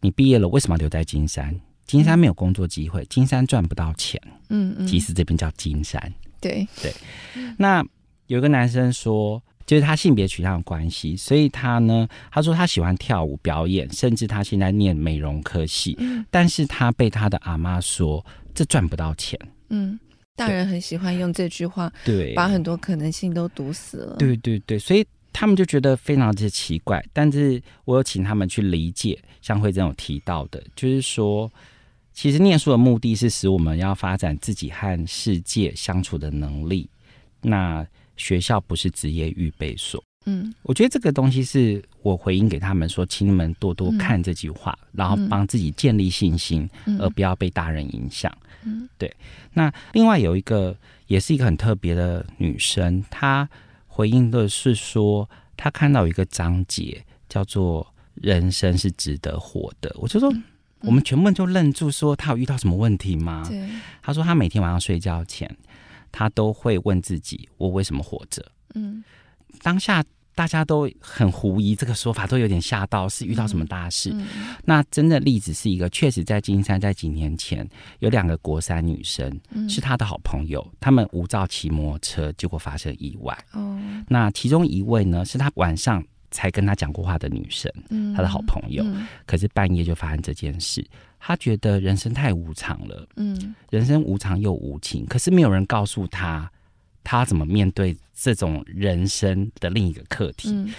[0.00, 1.54] 你毕业了为什么留在金山？
[1.86, 4.20] 金山没有工作机会，金山赚不到钱。
[4.48, 6.00] 嗯嗯，其实这边叫金山。
[6.40, 6.94] 对对，
[7.58, 7.84] 那
[8.28, 9.42] 有一个男生说。
[9.68, 19.38] 就是他性别取向的关系，所以他呢，他说他喜欢跳舞表演，甚至他现在念美容科系，嗯，但是他被他的阿妈说这赚不到钱。
[19.68, 20.00] 嗯，
[20.34, 24.16] 大人很喜欢用这句话，对，把很多可能性都堵死了。
[24.16, 27.04] 对对对，所以他们就觉得非常的奇怪。
[27.12, 31.52] 但是我有请他们去理解，像慧珍有提到的，就是说，
[32.14, 36.88] 其实念书的目的是使我们要发展自己和世界相处的能力。
[37.42, 37.86] 那
[38.18, 48.30] 学校不是职业预备所，嗯，我觉得这个东西是我回应给他们说，请你们多多看这句话，嗯、然后帮自己建立信心，嗯、而不要被大人影响。
[48.64, 49.10] 嗯，对。
[49.54, 50.76] 那另外有一个，
[51.06, 53.48] 也是一个很特别的女生，她
[53.86, 60.42] 回应的是说，她看到一个章节叫做“人生是值得活的”，我就说，嗯、
[60.80, 63.44] 我们全部人就愣住，说她有遇到什么问题吗？
[63.48, 63.66] 对，
[64.02, 65.56] 她说她每天晚上睡觉前。
[66.18, 69.04] 他都会问自己：“我为什么活着？”嗯，
[69.62, 70.04] 当下
[70.34, 74.10] 大家都很狐疑，这个说法都有点吓到，是遇到什么大事？
[74.10, 77.64] 嗯嗯、那真的例子是一个，确实在金山，在几年前
[78.00, 83.38] 有两个国三女生，嗯、是他的好朋友，他们无照骑摩托车，结果发生意外。
[83.52, 90.84] 哦，那其中一位呢，是他晚上才跟他讲过话的女生，嗯，他的好朋友，嗯、可是半夜就发生这件事。
[91.18, 96.50] 他觉得人生太无常了，嗯，人生无常又无情，可是没有人告诉他，
[97.04, 100.72] 他怎么面对这种人生的另一个课题，嗯，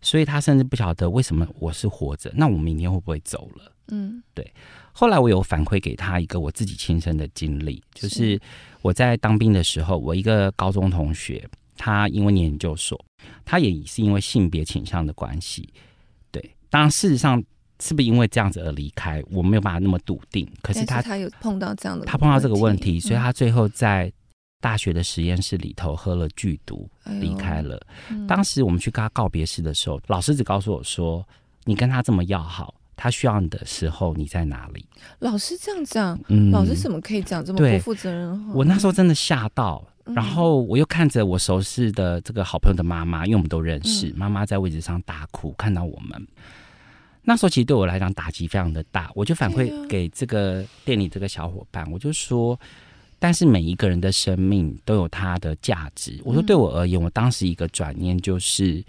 [0.00, 3.72] 所以他甚至不晓得为什么我是活着，那我明天会不会走了？
[3.88, 4.52] 嗯，对。
[4.92, 8.40] 后来我有反馈给他一个我自己亲身的经历，就是
[8.82, 13.02] 我在当兵的时候，我一个高中同学，他因为念研究所，
[13.44, 15.68] 他也是因为性别倾向的关系，
[16.30, 17.42] 对，当然事实上。
[17.80, 19.22] 是不是因为这样子而离开？
[19.30, 20.48] 我没有办法那么笃定。
[20.62, 24.12] 可是他，是他有碰到这样的，他碰到这个问题，所以他最后在
[24.60, 26.88] 大学的实验室里头喝了剧毒，
[27.20, 27.80] 离开了。
[28.26, 31.26] 当时我们去跟他告别式的时候，老师只告诉我说
[31.64, 34.84] ：“你跟他这么要好，他需要你的时候你在哪里？”
[35.20, 38.54] 老师这样讲，嗯，老师怎么可以讲这么不负责任的话？
[38.54, 46.26] 我那时候真的吓到，然后我又看着我熟识的这个好朋友的妈妈，因为我们都认识，妈妈在位置上大哭，看到我们。
[47.28, 52.58] 那时候其实对我来讲打击非常的大，我就反馈给这个店里这个小伙伴，我就说，
[53.18, 56.20] 但是每一个人的生命都有它的价值。
[56.24, 58.80] 我说对我而言，我当时一个转念就是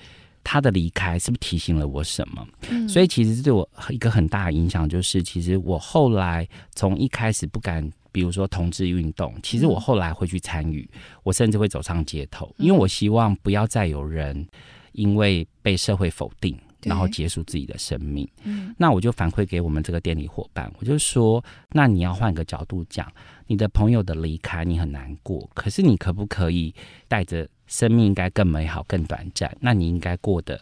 [0.43, 2.47] 他的离开是不是提醒了我什么？
[2.87, 10.87] 所以其实对我一个很大的影响就是，其实我后来从一开始不敢，比如说同志运动，其实我后来会去参与，
[11.23, 14.47] 我甚至会走上街头，因为我希望不要再有人
[14.91, 16.55] 因为被社会否定。
[16.83, 18.27] 然后结束自己的生命。
[18.43, 23.11] 嗯，那我就反馈给我们这个店里伙伴，我就说，那你要换个角度讲，
[23.47, 26.73] 你的朋友的离开你很难过，可是你可不可以
[27.07, 29.55] 带着生命应该更美好、更短暂？
[29.59, 30.59] 那你应该过得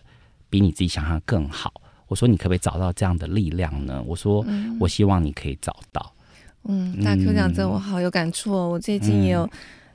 [0.49, 1.73] 比你自己想象更好。
[2.07, 4.03] 我说，你可不可以找到这样的力量呢？
[4.05, 4.45] 我说，
[4.79, 6.13] 我希望你可以找到。
[6.67, 8.69] 嗯，大 Q 讲这我好有感触哦。
[8.69, 9.49] 我最近也有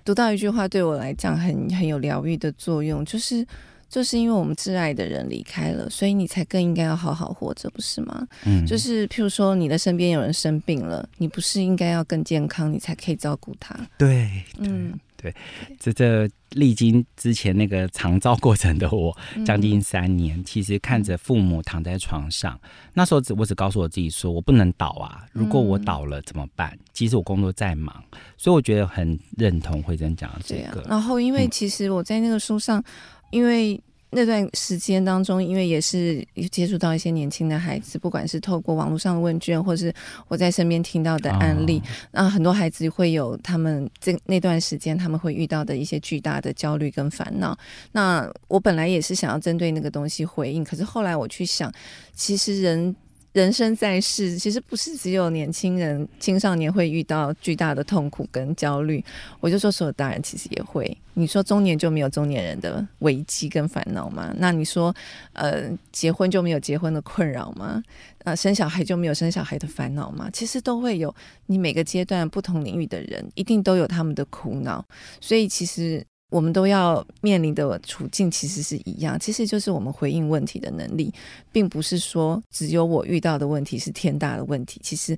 [0.04, 3.46] 读到一句话，对我来讲很很有疗愈的作用，就是
[3.90, 8.26] 就是因为我们挚爱的人离开了，所以你才更应该要好好活着，不是吗？
[8.46, 13.76] 嗯，就是譬如说你的身边有人生病了，你不是应该要更健康，你才可以照顾他？
[13.98, 14.98] 对，嗯。
[15.22, 15.34] 对，
[15.78, 25.26] 这这历经之前那个长照过程的我，将近三年，嗯、其实看着父母躺在床上，嗯、那时候只我只告诉我自己说，我不能倒啊！
[25.34, 26.74] 如果我倒了怎么办？
[26.94, 28.02] 即使我工作再忙，
[28.38, 30.82] 所以我觉得很认同慧珍讲的这个。
[30.88, 32.84] 然后，因为其实我在那个书上，嗯、
[33.30, 33.80] 因为。
[34.12, 39.94] 那段时间当中，因为也是接触到一些年轻的孩子，不管是透过网络上的问卷，或是
[40.26, 47.56] 我在身边听到的案例，那、哦、很多孩子会有他们这那段时间他们会遇到的一些巨大的焦虑跟烦恼。
[47.92, 51.72] 那我本来也是想要针对那个东西回应，可是后来我去想，
[52.12, 52.96] 其实人。
[53.32, 59.04] 人生在世，其实不是只有年轻人、青少年会遇到巨大的痛苦跟焦虑。
[59.38, 60.96] 我就说，所有大人其实也会。
[61.14, 64.34] 你说中年就没有中年人的危机跟烦恼吗？
[64.38, 64.94] 那你说，
[65.32, 67.80] 呃，结婚就没有结婚的困扰吗？
[68.24, 70.28] 呃，生小孩就没有生小孩的烦恼吗？
[70.32, 71.14] 其实都会有。
[71.46, 74.84] 你每个阶段不同领域的人，一定都有他们的苦恼。
[75.20, 76.04] 所以其实。
[76.30, 81.12] 我们都要面临的处境其实是一样，其实就是我们回应问题的能力，
[81.52, 84.80] 并不是说只有我遇到的问题是天大的问题。
[84.82, 85.16] 其实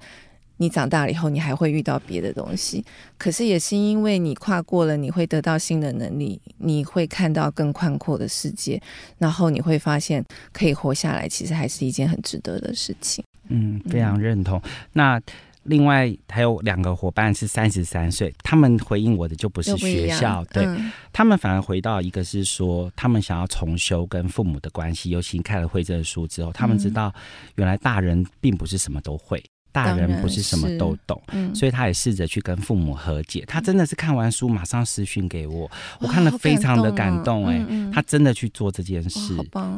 [0.56, 2.84] 你长大了以后，你还会遇到别的东西。
[3.18, 8.80] 可是也是因为你跨过了，你会得到新的能力，你会看到更宽阔的世界，
[9.18, 13.22] 然后你会发现可以活下来，其实还是一件很值得的事情。
[13.48, 14.58] 嗯，非常认同。
[14.64, 15.20] 嗯、那。
[15.64, 25.10] 另外还有两个伙伴是三十三岁，他们回应我的就不是学校，对、嗯、他们反而回到一个是说，他们想要重修跟父母的关系。
[25.10, 27.14] 尤其看了惠贞的书之后，他们知道
[27.54, 33.44] 原来大人并不是什么都会，大人不是什么都懂，嗯、所以他也试着去跟父母和解。
[33.46, 35.70] 他真的是看完书马上私讯给我，
[36.00, 39.36] 我看了非常的感动、欸，哎、嗯嗯，他真的去做这件事，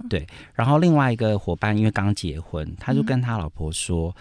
[0.09, 0.27] 对。
[0.55, 4.17] 然后另外一个伙伴因为刚结婚，他就跟他老婆说。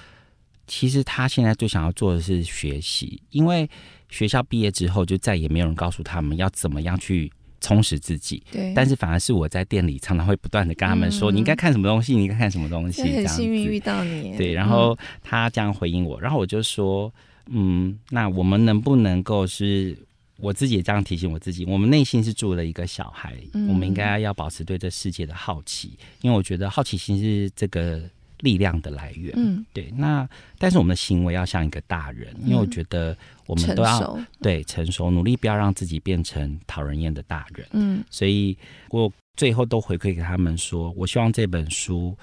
[0.64, 3.70] 嗯其实他现在最想要做的是学习，因为
[4.10, 8.42] 学校毕业之后就再也没有人告诉他们要怎么样去充实自己。
[8.50, 12.16] 对，但是反而是我在店里常常会不断的跟他们说：“嗯、你应该看什么东西？
[12.16, 14.38] 你应该看什么东西？”很幸运遇到你。
[14.38, 17.14] 对，然后他这样回应我，然后我就说
[17.52, 19.98] ：“嗯，那我们能不能够是
[20.38, 21.66] 我自己也这样提醒我自己？
[21.66, 28.02] 我们内心是住了一个小孩，嗯、我们应该要保持对这世界的好奇，因为我觉得好奇心是这个。”
[28.44, 30.28] 力量的来源，嗯，对，那
[30.60, 38.58] 但是我们的行为要像一个大人，因为我觉得我们都要成，对，成熟，努力不要让自己变成讨人厌的大人，嗯，所以
[38.90, 42.16] 我最后都回馈给他们说，我希望这本书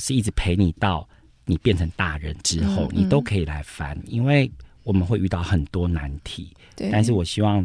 [0.00, 1.08] 是一直陪你到
[1.44, 4.50] 你变成大人之后，嗯嗯、你都可以来翻，因为
[4.82, 7.64] 我们会遇到很多难题，对，但是我希望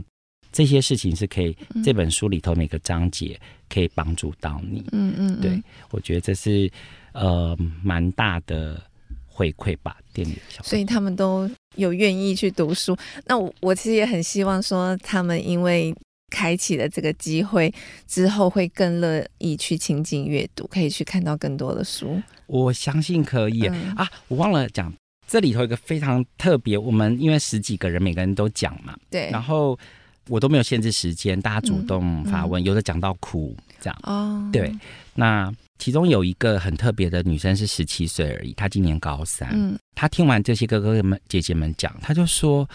[0.55, 3.37] 这些事情是可以，嗯、这本书里头每个章节
[3.67, 6.71] 可以帮助到你，嗯嗯，嗯对，我觉得这是。
[7.17, 8.83] 呃，蛮大的
[9.25, 12.93] 回馈吧，店里的小朋友，所以他们都有愿意去读书。
[13.25, 15.95] 那我我其实也很希望说，他们因为
[16.29, 17.73] 开启了这个机会
[18.05, 22.21] 之后，会更乐意去亲近阅读，可以去看到更多的书。
[22.47, 24.05] 我相信可以、嗯、啊！
[24.27, 24.93] 我忘了讲，
[25.25, 29.79] 这里头有一个非常特别，我们因为十几个人，每个人都讲嘛，对，然后
[30.27, 34.73] 我都没有限制时间，大家主动发问，嗯嗯、有的讲到哭，这样哦，对，
[35.13, 35.53] 那。
[35.77, 39.49] 其中有一个很特别的女生是十七岁而已，她今年高三。
[39.51, 42.67] 嗯，她听完这些哥哥们姐姐们讲，她就说：“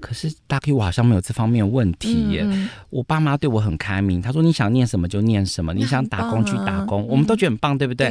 [0.00, 2.40] 可是大 Q，我好像没有这方面的问题耶。
[2.46, 8.08] 嗯、我爸妈对我很开明，他说你想念什么就念什么，你想打工去打工，啊、我们都觉得很棒，对不对？”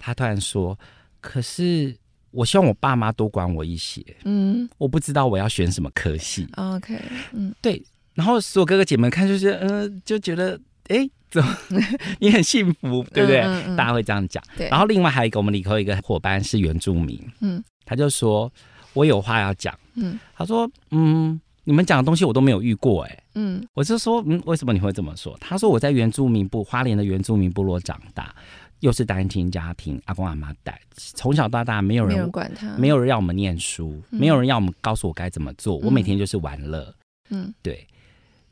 [0.00, 0.76] 她、嗯、突然说
[1.20, 1.94] ：“可是
[2.30, 4.02] 我希望我爸妈多管我一些。
[4.24, 6.48] 嗯，我不知道我要选什么科系。
[6.56, 6.98] OK，
[7.32, 7.82] 嗯，对。
[8.14, 11.56] 然后所有哥哥姐们看就是，嗯、呃，就觉得，哎怎么。
[12.20, 13.40] ”你很幸福，对不对？
[13.40, 14.42] 嗯嗯、大家会这样讲。
[14.56, 14.68] 对。
[14.68, 18.52] 然后另外还有一个，我们理科一个伙伴是原住民，嗯，他就说
[18.92, 25.34] 我有话要讲，嗯，他说，嗯，你们讲的东西我都没有遇过，哎，嗯，我就说，嗯，为什么你会这么说？
[25.40, 28.34] 他说我在原住民部花莲的原住民部落长大，
[28.80, 36.94] 又是单亲家庭，阿公阿妈带，从小到大没有人，管他，没有人要我们念书，嗯、没有人要我们告诉我该怎么做，我每天就是玩乐，
[37.30, 37.86] 嗯，对。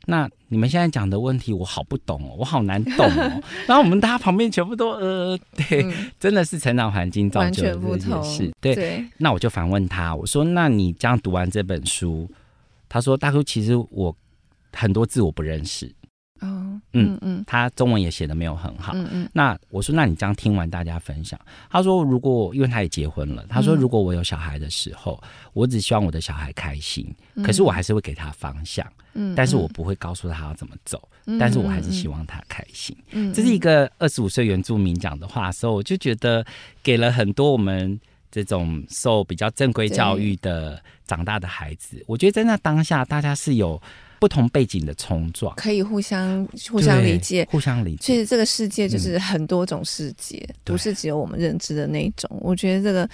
[0.05, 3.43] 那你们现在讲的问题我好不懂哦，我好难懂哦。
[3.67, 8.51] 然后我们大家旁边全部都呃， 对，嗯、真的是成长环境造就的这件事。
[8.59, 12.29] 对，对，那我就反问他，我说：那你这样读完这本书，
[12.89, 14.15] 他说：大叔，其实我
[14.73, 15.91] 很多字我不认识。
[16.41, 18.93] 哦，嗯嗯，他中文也写的没有很好。
[18.95, 21.39] 嗯嗯，那我说，那你这样听完大家分享，
[21.69, 27.07] 他说，如果因为他也结婚了，他说，如果我有小孩的时候，嗯、我只希望我的小孩开心，
[27.43, 32.97] 可是我还是会给他方向，嗯，但是我不会告诉他要怎么走，嗯、但是我还是希望他开心。
[33.11, 36.43] 嗯，这是一个二十五岁原住民讲的话，所以我就觉得
[36.81, 37.99] 给了很多我们
[38.31, 43.79] 这种受比较正规教育的长大的孩子，我觉得在那当下，大家是有。
[44.21, 47.97] 不同背景的冲撞，可以互相互相理解，互相理解。
[47.99, 52.29] 其实这个世界就是很多种世界，嗯、不是只有我们认知的那一种。
[52.39, 53.09] 我觉得这个，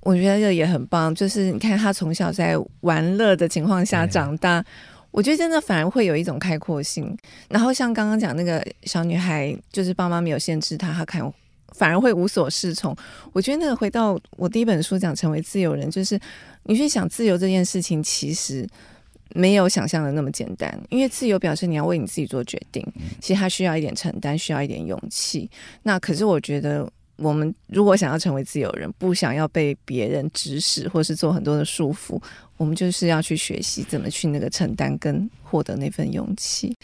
[0.00, 1.14] 我觉得这个也很棒。
[1.14, 4.64] 就是你看他从小在玩乐的情况下长大，
[5.10, 7.14] 我觉得真的反而会有一种开阔性。
[7.50, 11.30] 然后像刚刚讲那个小女孩，就是爸妈没有限制她，她看
[11.76, 12.96] 反而会无所适从。
[13.34, 16.18] 我觉得那个回到我第一本书讲成为自由人，就是
[16.62, 18.66] 你去想自由这件事情，其实。
[19.34, 22.84] 没有想象的那么简单，因为自由表示你要为你自己做决定，
[23.20, 25.50] 其实它需要一点承担，需要一点勇气。
[25.82, 32.20] 那可是我觉得，我们如果想要成为自由人，不想要被别人指使，或是做很多的束缚。
[32.58, 36.74] 我们就是要去学习怎么去那个承担跟获得那份勇气，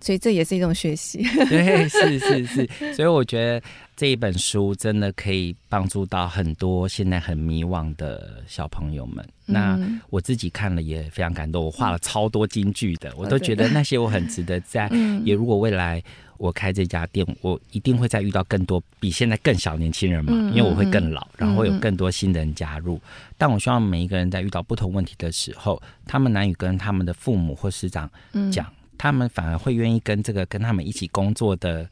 [0.00, 1.18] 所以这也是一种学习。
[1.50, 3.60] 对，是是是，所以我觉得
[3.94, 9.22] 这一本书真的可以帮助到很多现在很迷惘的小朋友们。
[9.48, 14.88] 嗯、那我自己看了也非常感动，我画了超多金句的，我都觉得那些我很值得在。
[14.94, 16.02] 嗯、也如果未来。
[16.38, 23.00] 我开这家店，我一定会再遇到更多比现在更小年轻人嘛，因为我会更老，然后会有更多新的人加入。
[23.38, 28.10] 但我希望每一个人在遇到不同问题的时候，他们难以跟他们的父母或师长
[28.52, 28.66] 讲，
[28.96, 31.88] 他们反而会愿意跟这个跟他们一起工作的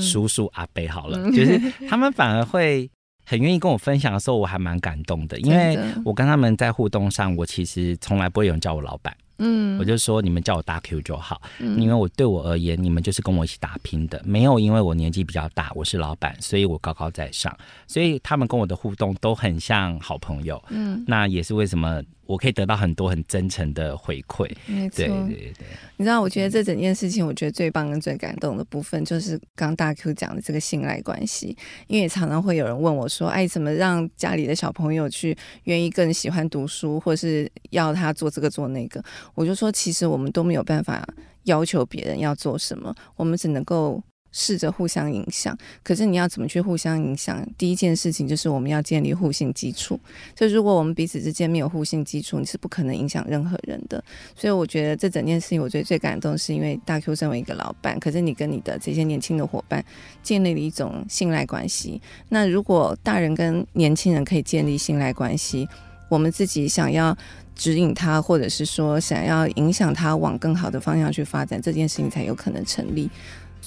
[0.00, 2.90] 叔叔阿伯好了，就是他们反而会
[3.24, 9.14] 很愿意跟我分享的时候，我还蛮感动的，因为我跟他们在互动上，我其实从来不会有人叫我老板。
[9.38, 20.62] 嗯，我就说你们叫我大 Q 就好，嗯、因为我对我而言，你们就是跟我一起打拼的，没有因为我年纪比较大，我是老板，所以我高高在上，所以他们跟我的互动都很像好朋友。
[20.70, 22.02] 嗯，那也是为什么。
[22.28, 25.66] 我可以得到很多很真诚的回馈，没错，对对对。
[25.96, 31.56] 你知道，我觉得这整件事情，我觉得最棒跟最感动的部分，就是刚大 Q 讲的这个信赖关系。
[31.86, 39.02] 因为常常会有人问我说：“哎，怎么让家里的小朋友去愿意更喜欢读书，或是要他做这个做那个？”
[39.34, 41.02] 我就说，其实我们都没有办法
[41.44, 44.02] 要求别人要做什么，我们只能够。
[44.30, 47.46] 试着互相影响，可是你要怎么去互相影响？
[47.56, 49.98] 第一件事情就是我们要建立互信基础。
[50.34, 54.02] 就如果我们彼此之间没有互信基础，你是不可能影响任何人的。
[54.36, 59.84] 所以我觉得这整件事情，我觉得最感动是因为大 Q 身为一个老板，可是你跟你的这些年轻的伙伴
[60.22, 62.00] 建立了一种信赖关系。
[62.28, 65.66] 那如果大人跟年轻人可以建立信赖关系，
[66.08, 67.16] 我们自己想要
[67.54, 73.10] 指引他，或者是说想要影响他往更好的方向去发展，这件事情才有可能成立。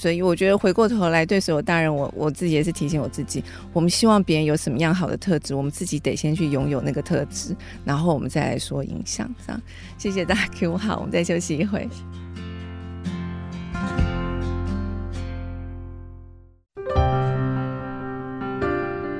[0.01, 9.29] 所以我觉得回过头来对所有大人，我我自己也是提醒我自己，我们希望别人有什么样好的特质，我们自己得先去拥有那个特质，然后我们再来说影响。
[9.45, 9.61] 这样，
[9.99, 11.87] 谢谢大家 Q，好，我们再休息一会。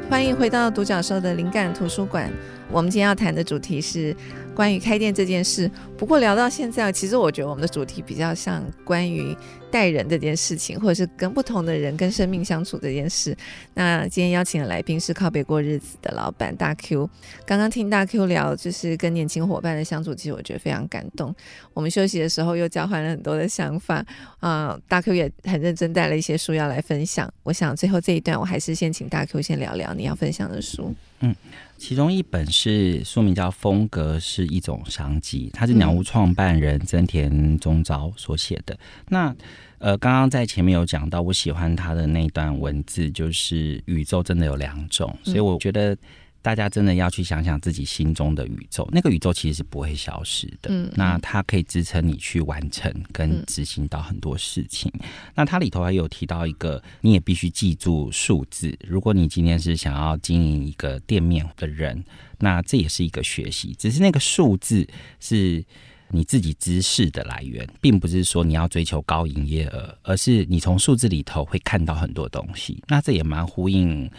[0.09, 2.27] 欢迎回到独角兽的灵感图书馆，
[2.71, 4.15] 我们今天要谈的主题是
[4.55, 5.69] 关于开店这件事。
[5.97, 9.35] 不过聊到现在，其实我觉得我们的主题比较像关于。
[9.71, 13.33] 待人这件事情，或者是跟不同的人、跟生命相处这件事。
[13.73, 17.09] 那今天邀请的来宾是靠北过日子的老板大 Q。
[17.45, 21.33] 刚刚听大 Q 聊，就是跟年轻伙伴的相处，其实我觉得非常感动。
[21.73, 24.05] 我们休息的时候又交换了很多的想法
[24.41, 27.33] 啊、大 Q 也很认真带了一些书要来分享。
[27.43, 30.93] 我想最后这一段，我还是先请大 Q 先聊聊你要分享的书。
[31.21, 31.35] 嗯，
[31.77, 38.77] 其中一本是书名叫《风格是一种商机》，它是鸟屋创办人增田宗昭所写的。
[39.09, 39.35] 那
[39.79, 45.97] 呃，刚刚在前面有讲到，我喜欢他的那段文字，就是宇宙真的有两种，所以我觉得。
[46.41, 50.69] 大家真的要去想想自己心中的宇宙，那个宇宙其实是不会消失的。
[50.71, 54.91] 嗯，那它可以支撑你去完成跟执行到很多事情。
[54.95, 55.01] 嗯，
[55.35, 58.75] 那它里头还有提到一个，你也必须记住数字。
[58.87, 62.03] 如果你今天是想要经营一个店面的人，
[62.39, 63.75] 那这也是一个学习。
[63.77, 64.87] 只是那个数字
[65.19, 65.63] 是
[66.09, 72.83] 你自己知识的来源，并不是说你要追求高营业额，而是你从数字里头会看到很多东西。
[72.87, 74.09] 那这也蛮呼应。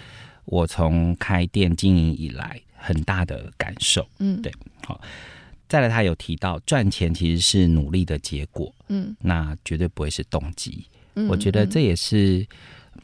[0.45, 4.53] 我从开店经营以来，很大的感受，嗯，对，
[4.85, 5.01] 好，
[5.69, 10.85] 再来，他有提到赚钱其实是努力的结果，嗯，那绝对不会是动机。
[11.15, 12.47] 嗯，我觉得这也是，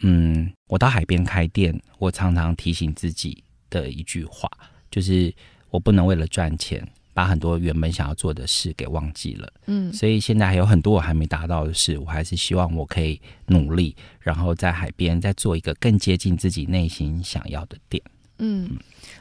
[0.00, 4.50] 嗯，我到海边开店，我常常提醒自己的一句话，
[4.90, 5.32] 就是
[5.70, 6.86] 我不能为了赚钱，
[7.18, 9.52] 把很多原本想要做的事给忘记了。
[9.66, 18.00] 嗯，所以现在还有很多我还没达到的事，我还是希望我可以努力，然后在海边再做一个更接近自己内心想要的店。
[18.38, 18.70] 嗯，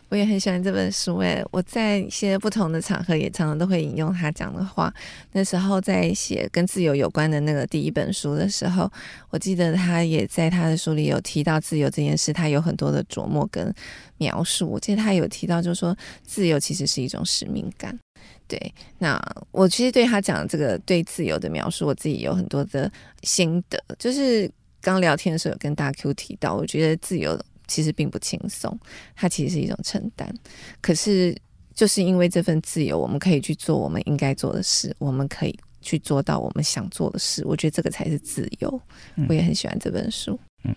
[0.10, 4.94] 我也很喜欢这本书诶，我在一些不同的场合也常常都会引用他讲的话。
[5.34, 8.90] 那时候在写跟自由有关的那个第一本书的时候，
[9.30, 13.74] 我记得他也在他的书里有提到自由这件事，他有很多的琢磨跟
[14.18, 14.70] 描述。
[14.70, 15.94] 我记得他有提到，就是说
[16.24, 17.98] 自由其实是一种使命感。
[18.48, 22.90] 对，那我其实对他讲这个对自由的描述，我自己有很多的
[23.24, 23.78] 心得。
[24.00, 24.50] 就是
[24.80, 27.38] 刚聊天的时候有跟大 Q 提到，我觉得自由。
[27.68, 28.78] 其实并不轻松，
[29.16, 30.34] 它其实是一种承担。
[30.82, 31.36] 可是，
[31.74, 37.44] 就是因为这份自由，我们可以去做我们应该做的事，我们可以去做到我们想做的事。
[37.46, 38.82] 我觉得这个才是自由。
[39.28, 40.40] 我也很喜欢这本书。
[40.64, 40.76] 嗯，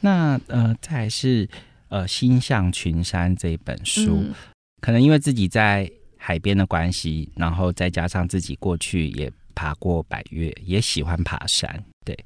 [0.00, 1.48] 那呃，再来是
[1.88, 4.34] 呃《心向群山》这一本书，嗯，
[4.80, 12.16] 可能因为自己在海边的关系，然后再加上自己过去也爬过百越，也喜欢爬山，对。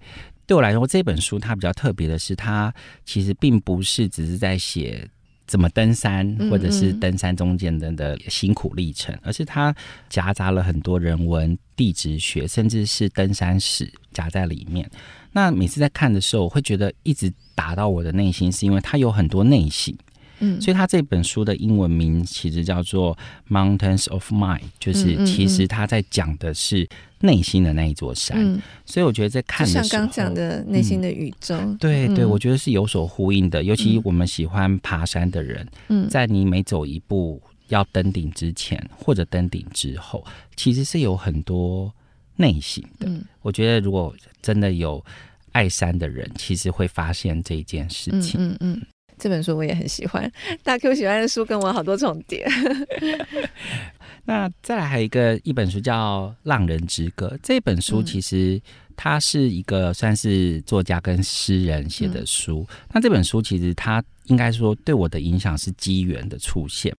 [0.50, 2.74] 对我来说，这本书它比较特别的是，它
[3.04, 5.08] 其实并不是只是在写
[5.46, 9.72] 怎么登山，或者是登山中间的的辛苦历程，而是它
[10.08, 14.90] 夹杂了很多人文、地质学，甚至是登山史夹在里面。
[15.30, 19.96] 那每次在看的时候，我会觉得一直打到我的内心，是因为它有很多内省。
[20.40, 23.16] 嗯，所以他这本书的英文名其实叫做
[23.52, 26.88] 《Mountains of Mind》，就是其实他在讲的是
[27.20, 28.36] 内心的那一座山。
[28.38, 33.62] 嗯，所以我觉得在看的时候，像刚讲的内心的宇宙，嗯、对对，我觉得是有所呼应的。
[33.62, 40.24] 尤其我们喜欢爬山的人，嗯，在你每走一步要登顶之前，或者登顶之后，
[40.56, 41.92] 其实是有很多
[42.36, 43.08] 内心的。
[43.42, 45.04] 我觉得如果真的有
[45.52, 48.40] 爱山的人，其实会发现这件事情。
[48.40, 48.82] 嗯嗯。
[49.20, 50.30] 这本书我也很喜欢，
[50.62, 52.48] 大 Q 喜欢的书跟我好多重叠。
[54.24, 58.60] 那再来还有一个一本书叫《浪人之歌》，这本书其实
[58.96, 62.66] 它是一个算是作家跟诗人写的书。
[62.68, 66.94] 嗯、那这本书其实它应该说对我的影响是机缘的出现，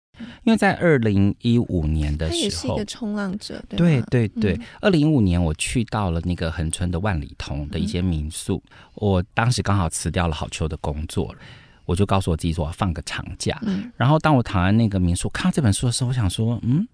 [0.44, 4.58] 因为在二零一五年的时候，他也是一个冲浪者，对对对。
[4.80, 11.32] 二零一五年我去到了那个恒春的万里通的一间民宿，嗯、我当时刚好辞掉了好秋的工作。
[11.91, 13.59] 我就告诉我自己说，我要放个长假。
[13.62, 16.86] 嗯，然后当我躺在那个民宿看到这本书的时候，我想说，嗯，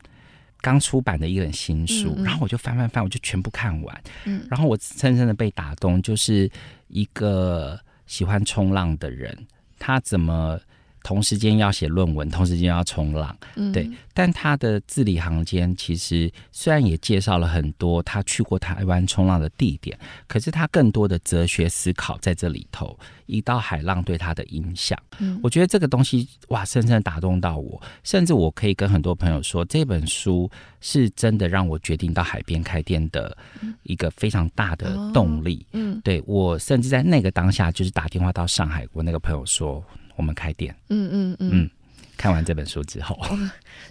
[0.63, 4.03] 刚出版的一本新书，嗯嗯，然后我就翻翻翻，我就全部看完。
[4.25, 6.51] 嗯，然后我深深的被打动，就是
[6.89, 9.37] 一个喜欢冲浪的人，
[9.79, 10.59] 他怎么
[11.07, 13.89] 同时间要写论文，同时间要冲浪，嗯，对。
[14.13, 19.97] 但他的字里行间，其实虽然也介绍了很多他去过台湾冲浪的地点，
[20.27, 24.99] 可是他更多的哲学思考在这里头，一道海浪对他的影响。
[25.21, 30.51] 嗯，我觉得这个东西哇，深深打动到我，甚至我可以跟很多朋友说，这本书
[30.81, 33.37] 是真的让我决定到海边开店的
[33.85, 35.65] 一个非常大的动力。
[35.71, 39.85] 嗯，对，我甚至在那个当下，就是打电话到上海，我那个朋友说。
[40.17, 41.71] 我们开店，嗯嗯嗯，嗯，
[42.17, 43.39] 看完这本书之后，哦，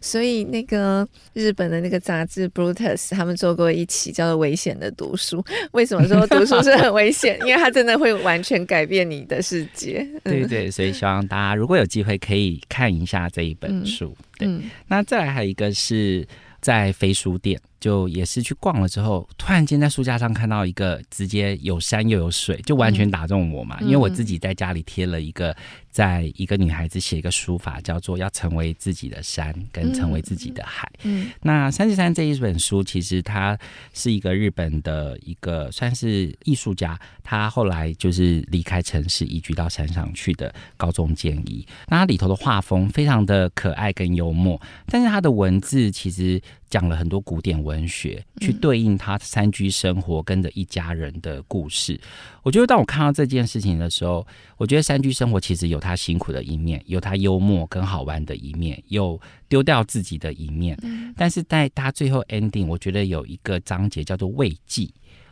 [0.02, 5.42] 所以那个日本的那个杂志 Brutus 他们做过一期叫做《危险的读书》。
[5.72, 7.40] 为什么说读书是很危险？
[7.42, 10.00] 因为它真的会完全改变你的世界。
[10.24, 14.16] 嗯、对对，所以希望大家如果有机会可以看一下这一本书。
[14.40, 16.28] 嗯、对，那再来还有一个是
[16.60, 17.60] 在飞书店。
[17.86, 23.78] 就也是去逛了之后，突然间在书架上看到一个直接有山又有水，就完全打中我嘛。
[23.82, 25.56] 嗯、因为我自己在家里贴了一个，
[25.92, 30.92] 在一个女孩子写一个书法，叫做要成为自己的山，跟成为自己的海。
[31.04, 33.56] 嗯，那三十三这一本书，其实它
[33.94, 41.64] 是一个日本的一个算是艺术家，他后来就是离开城市，移居到山上去的高中建议。
[41.88, 46.42] 那它里头的画风非常的可爱跟幽默，但是它的文字其实。
[46.70, 52.00] 讲了很多古典文学，去对应他山居生活跟着一家人的故事。
[52.44, 54.26] 我觉得当我看到这件事情的时候，
[54.58, 60.78] 我觉得山居生活其实有他辛苦的一面，有他幽默跟好玩的一面，有丢掉自己的一面。
[61.16, 64.90] 但是在他最后 ending，我觉得有一个章节叫做慰藉。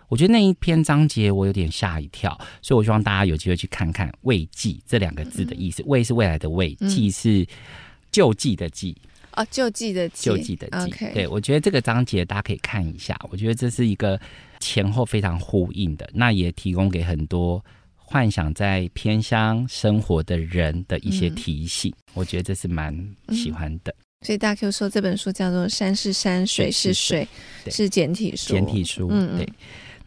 [0.10, 5.82] 我觉得那一篇章节我有点吓一跳，所以我希望大家有机会去看看“慰藉”这两个字的意思。
[5.88, 7.48] 慰是未来的慰，藉是
[8.12, 8.96] 救济的济。
[9.36, 11.14] 哦，救济的救济的济，okay.
[11.14, 14.20] 对，我觉得这个章节大家可以看一下，我觉得这是一个
[14.60, 17.64] 前后非常呼应的，那也提供给很多
[17.96, 22.96] 幻想在偏乡生活的人的一些提醒，嗯、我觉得这是蛮
[23.30, 23.94] 喜欢的。
[24.26, 27.28] 所以大 Q 说这本书叫做《山是山，水是水》，
[27.76, 28.54] 是简体书。
[28.54, 29.50] 简体书，嗯，对。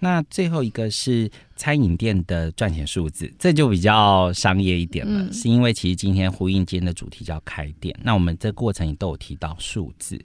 [0.07, 10.17] 那最后一个是餐饮店的赚钱数字，这就比较商业一点了，嗯、是因为其实今天呼应今天的主题叫开店，那我们这过程也都有提到数字。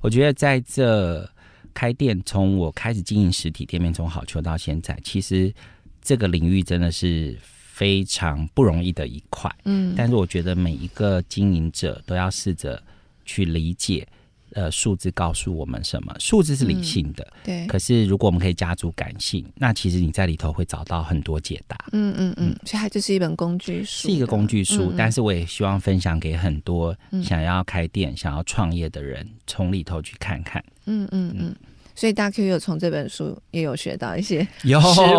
[0.00, 1.28] 我觉得在这
[1.72, 5.54] 开店，从我开始经营实体店面，从好球到现在，其实
[6.02, 9.48] 这个领域真的是非常不容易的一块。
[9.64, 12.82] 嗯，但是我觉得每一个经营者都要试着。
[13.30, 14.08] 去理解，
[14.52, 16.14] 呃，数字告诉我们什么？
[16.18, 17.66] 数字是理性的，嗯、对。
[17.66, 21.76] 可是如果我们可以加足感性，那其实你在里头会找到很多解答。
[21.92, 24.92] 嗯嗯嗯，所以它就是一本工具书，是一个工具书。
[24.96, 30.62] 但是我也希望分享给很多想要开店、嗯、想要创业的人，从里头去看看。
[30.86, 31.54] 嗯嗯嗯。
[31.94, 34.76] 所以大 Q 有从这本书也有学到一些实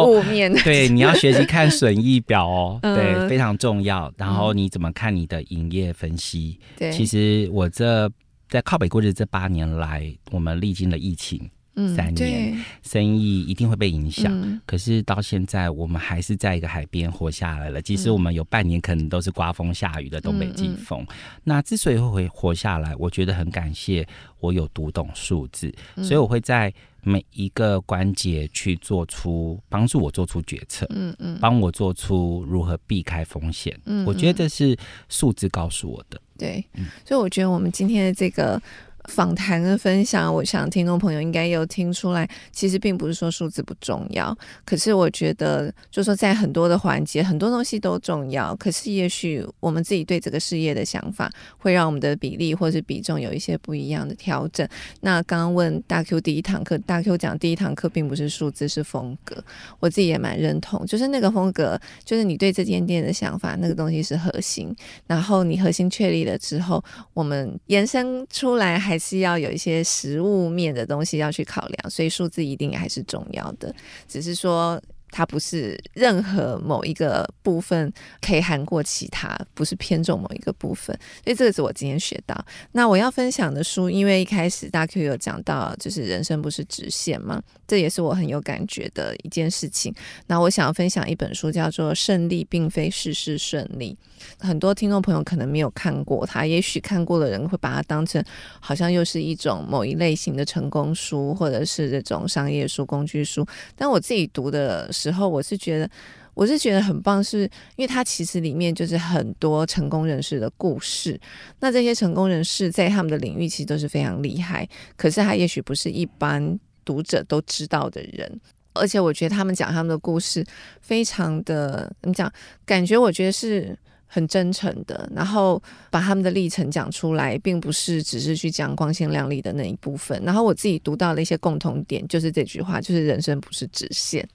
[0.07, 4.09] 物面的， 对，你要学习看损益表哦， 嗯、对，非常重要。
[4.15, 6.57] 然后你怎么看你的营业分析？
[6.77, 8.09] 对，其实我这
[8.49, 11.49] 在靠北过日这八年来，我们历经了疫情。
[11.95, 14.29] 三年，生意一定会被影响。
[14.41, 17.81] 嗯、可是到现在，我们还是在一个海边活下来了。
[17.81, 21.05] 即使我们有半年可能都是刮风下雨的东北季风，
[21.41, 24.05] 那之所以会活下来，我觉得很感谢
[24.41, 30.85] 我有读懂数字，嗯、所以我会在每一个关节去做出帮助我做出决策。
[30.89, 33.79] 嗯嗯，帮我做出如何避开风险。
[33.85, 34.77] 嗯，我觉得这是
[35.07, 36.19] 数字告诉我的。
[36.39, 36.65] 对，
[37.05, 38.59] 所以我觉得我们今天的这个。
[39.07, 48.55] 访谈的分享，我想听众朋友应该有听出来，其实并不是说数字不重要，可是我觉得，就说在很多的环节，很多东西都重要。
[48.57, 54.67] 可是也许我们自己对这个事业的想法，会让我们的比例或是比重有一些不一样的调整。
[55.01, 59.43] 那刚刚问大 Q 第一堂课，大 Q 讲第一堂课并不是数字，是风格。
[59.79, 64.75] 我自己也蛮认同，就是那个风格，就是你对这间店的想法，那个东西是核心。
[65.07, 66.83] 然后你核心确立了之后，
[67.13, 68.99] 我们延伸出来还。
[68.99, 73.73] 是要有一些实物面的东西要去考量，所以数字一定还是重要的。
[74.09, 74.77] 只是说，
[75.09, 80.93] 它不是任何某一个部分可以涵过其他，不是偏重某一个部分。
[81.23, 82.45] 所以这个是我今天学到。
[82.73, 89.95] 那我要分享的书，因为一开始大 Q 有讲到，就是人生不是直线嘛，这也是我很有感觉的一件事情。
[90.27, 93.97] 那我想要分享一本书，叫做《胜利并非事事顺利》。
[94.39, 98.23] 很多听众朋友可能没有看过它，也许看过的人会把它当成
[98.59, 103.45] 好像又是一种某一类型的成功书，或者是这种商业书、工具书。
[103.75, 105.89] 但我自己读的时候，我是觉得，
[106.33, 107.41] 我是觉得很棒，是
[107.75, 111.19] 因为它其实里面就是很多成功人士的故事。
[111.59, 118.39] 那这些成功人士在他们的领域其实都是非常厉害，可是他也许不是一般读者都知道的人。
[118.73, 120.45] 而且我觉得他们讲他们的故事，
[120.79, 122.31] 非常的怎么讲？
[122.65, 123.77] 感觉我觉得是。
[124.11, 130.19] 很真诚的，然后把他们的历程讲出来，并不是只是去讲光鲜亮丽的那一部分。
[130.25, 134.27] 然后我自己读到了一些共同点，就是这句话，就是人生不是直线。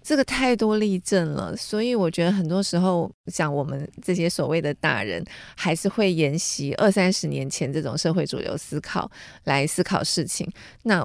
[0.00, 5.22] 这个太多例证了，所以我觉得很多时候像我们这些所谓的大人，
[5.56, 9.10] 还是会沿袭二三十年前这种社会主流思考
[9.44, 10.48] 来思考事情。
[10.84, 11.04] 那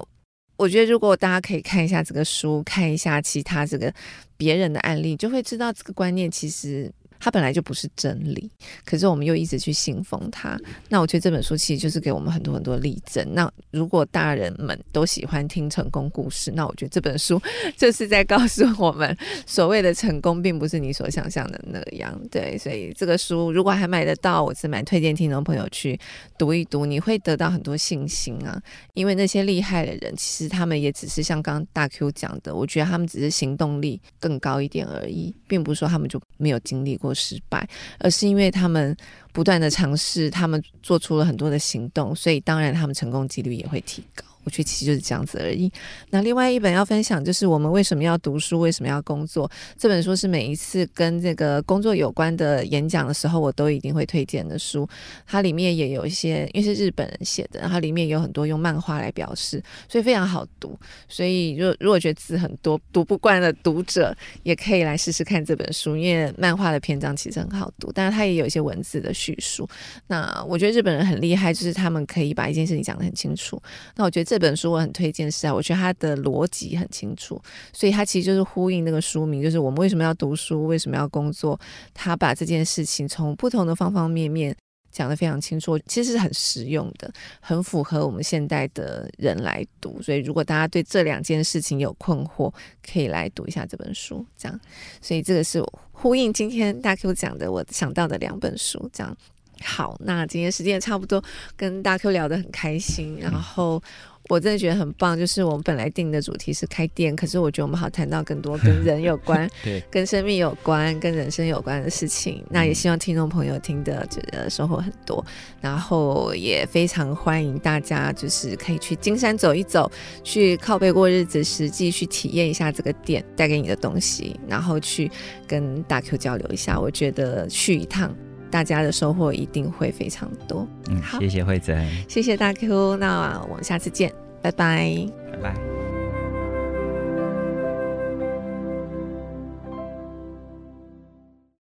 [0.58, 3.91] 我觉得，如果大家可以看一下这个书，看一下其他这个
[4.38, 6.93] 别人的案例，就会知道这个观念其实。
[7.26, 8.48] 它本来就不是真理，
[8.86, 10.56] 可是我们又一直去信奉它。
[10.90, 13.28] 那我觉得这本书其实就是给我们很多很多例证。
[13.34, 17.42] 那如果大人们都喜欢听成功故事，那我觉得这本书
[17.76, 19.18] 就是在告诉我们，
[19.48, 22.16] 所谓的成功并不是你所想象的那样。
[22.30, 26.00] 对，所以这个书如果还买得到，我是蛮推荐听众朋友去
[26.38, 28.62] 读一读，你会得到很多信心啊。
[28.94, 37.14] 因为那些厉害的人，其实他们也只是像刚刚大 Q 讲的，我觉得他们只是行动力更高一点而已，并不是说他们就没有经历过。
[37.16, 38.95] 失败，而是因为他们
[39.32, 44.24] 不断的尝试，他们做出了很多的行动，所以当然他们成功几率也会提高。
[44.46, 45.72] 我觉得其实就是这样子而已。
[46.12, 49.50] 那另外一本要分享就是我们为什么要读书，为什么要工作？
[49.78, 54.88] 这本书是每一次跟这个工作有关的演讲的时候，我都一定会推荐的书。
[55.26, 60.78] 它里面也有一些，因为是日本人写的，然后里面有很多用漫画来表示，所以非常好读。
[61.10, 69.68] 所以如果如果觉得字很多读不惯的读者，也可以来试试看这本书，因为漫画的篇章其实很好读，但是它也有一些文字的叙述。
[70.06, 73.60] 那我觉得日本人很厉害，就是他们可以把一件事情讲得很清楚。
[73.96, 74.35] 那我觉得这。
[74.36, 81.58] 这本书我很推荐，是啊，我觉得它的逻辑很清楚，所以它其实就是呼应那个书名，就是我们为什么要读书，为什么要工作。
[81.94, 84.54] 他把这件事情从不同的方方面面
[84.92, 87.10] 讲得非常清楚，其实是很实用的，
[87.40, 90.02] 很符合我们现代的人来读。
[90.02, 92.54] 所以如果大家对这两件事情有困惑，
[92.86, 94.26] 可以来读一下这本书。
[94.38, 94.60] 这样，
[95.02, 95.64] 所以这个是
[95.94, 98.90] 呼应今天大 Q 讲的，我想到的两本书。
[98.92, 99.16] 这样。
[99.64, 101.24] 好，那今天时间也差不多，
[101.56, 103.82] 跟大 Q 聊得很开心，然后。
[104.30, 112.44] 我真的觉得很棒，就是我们本来定的主题是开店，可是我觉得我们好谈到更多跟人有关、 对，跟生命有关、跟人生有关的事情。
[112.50, 115.24] 那也希望听众朋友听的觉得收获很多，
[115.62, 119.92] 然后也非常欢迎大家，就是可以去金山走一走，
[120.24, 125.12] 去靠背过日子，实际去体验一下这个店带给你的东西，然后去
[125.48, 126.80] 跟大 Q 交流一下。
[126.80, 128.16] 我觉得去一趟，
[128.56, 130.66] 大家的收获一定会非常多。
[130.88, 131.76] 嗯，好，谢谢惠子，
[132.08, 134.10] 谢谢大 Q，那我们下次见，
[134.41, 135.85] 拜拜，拜拜。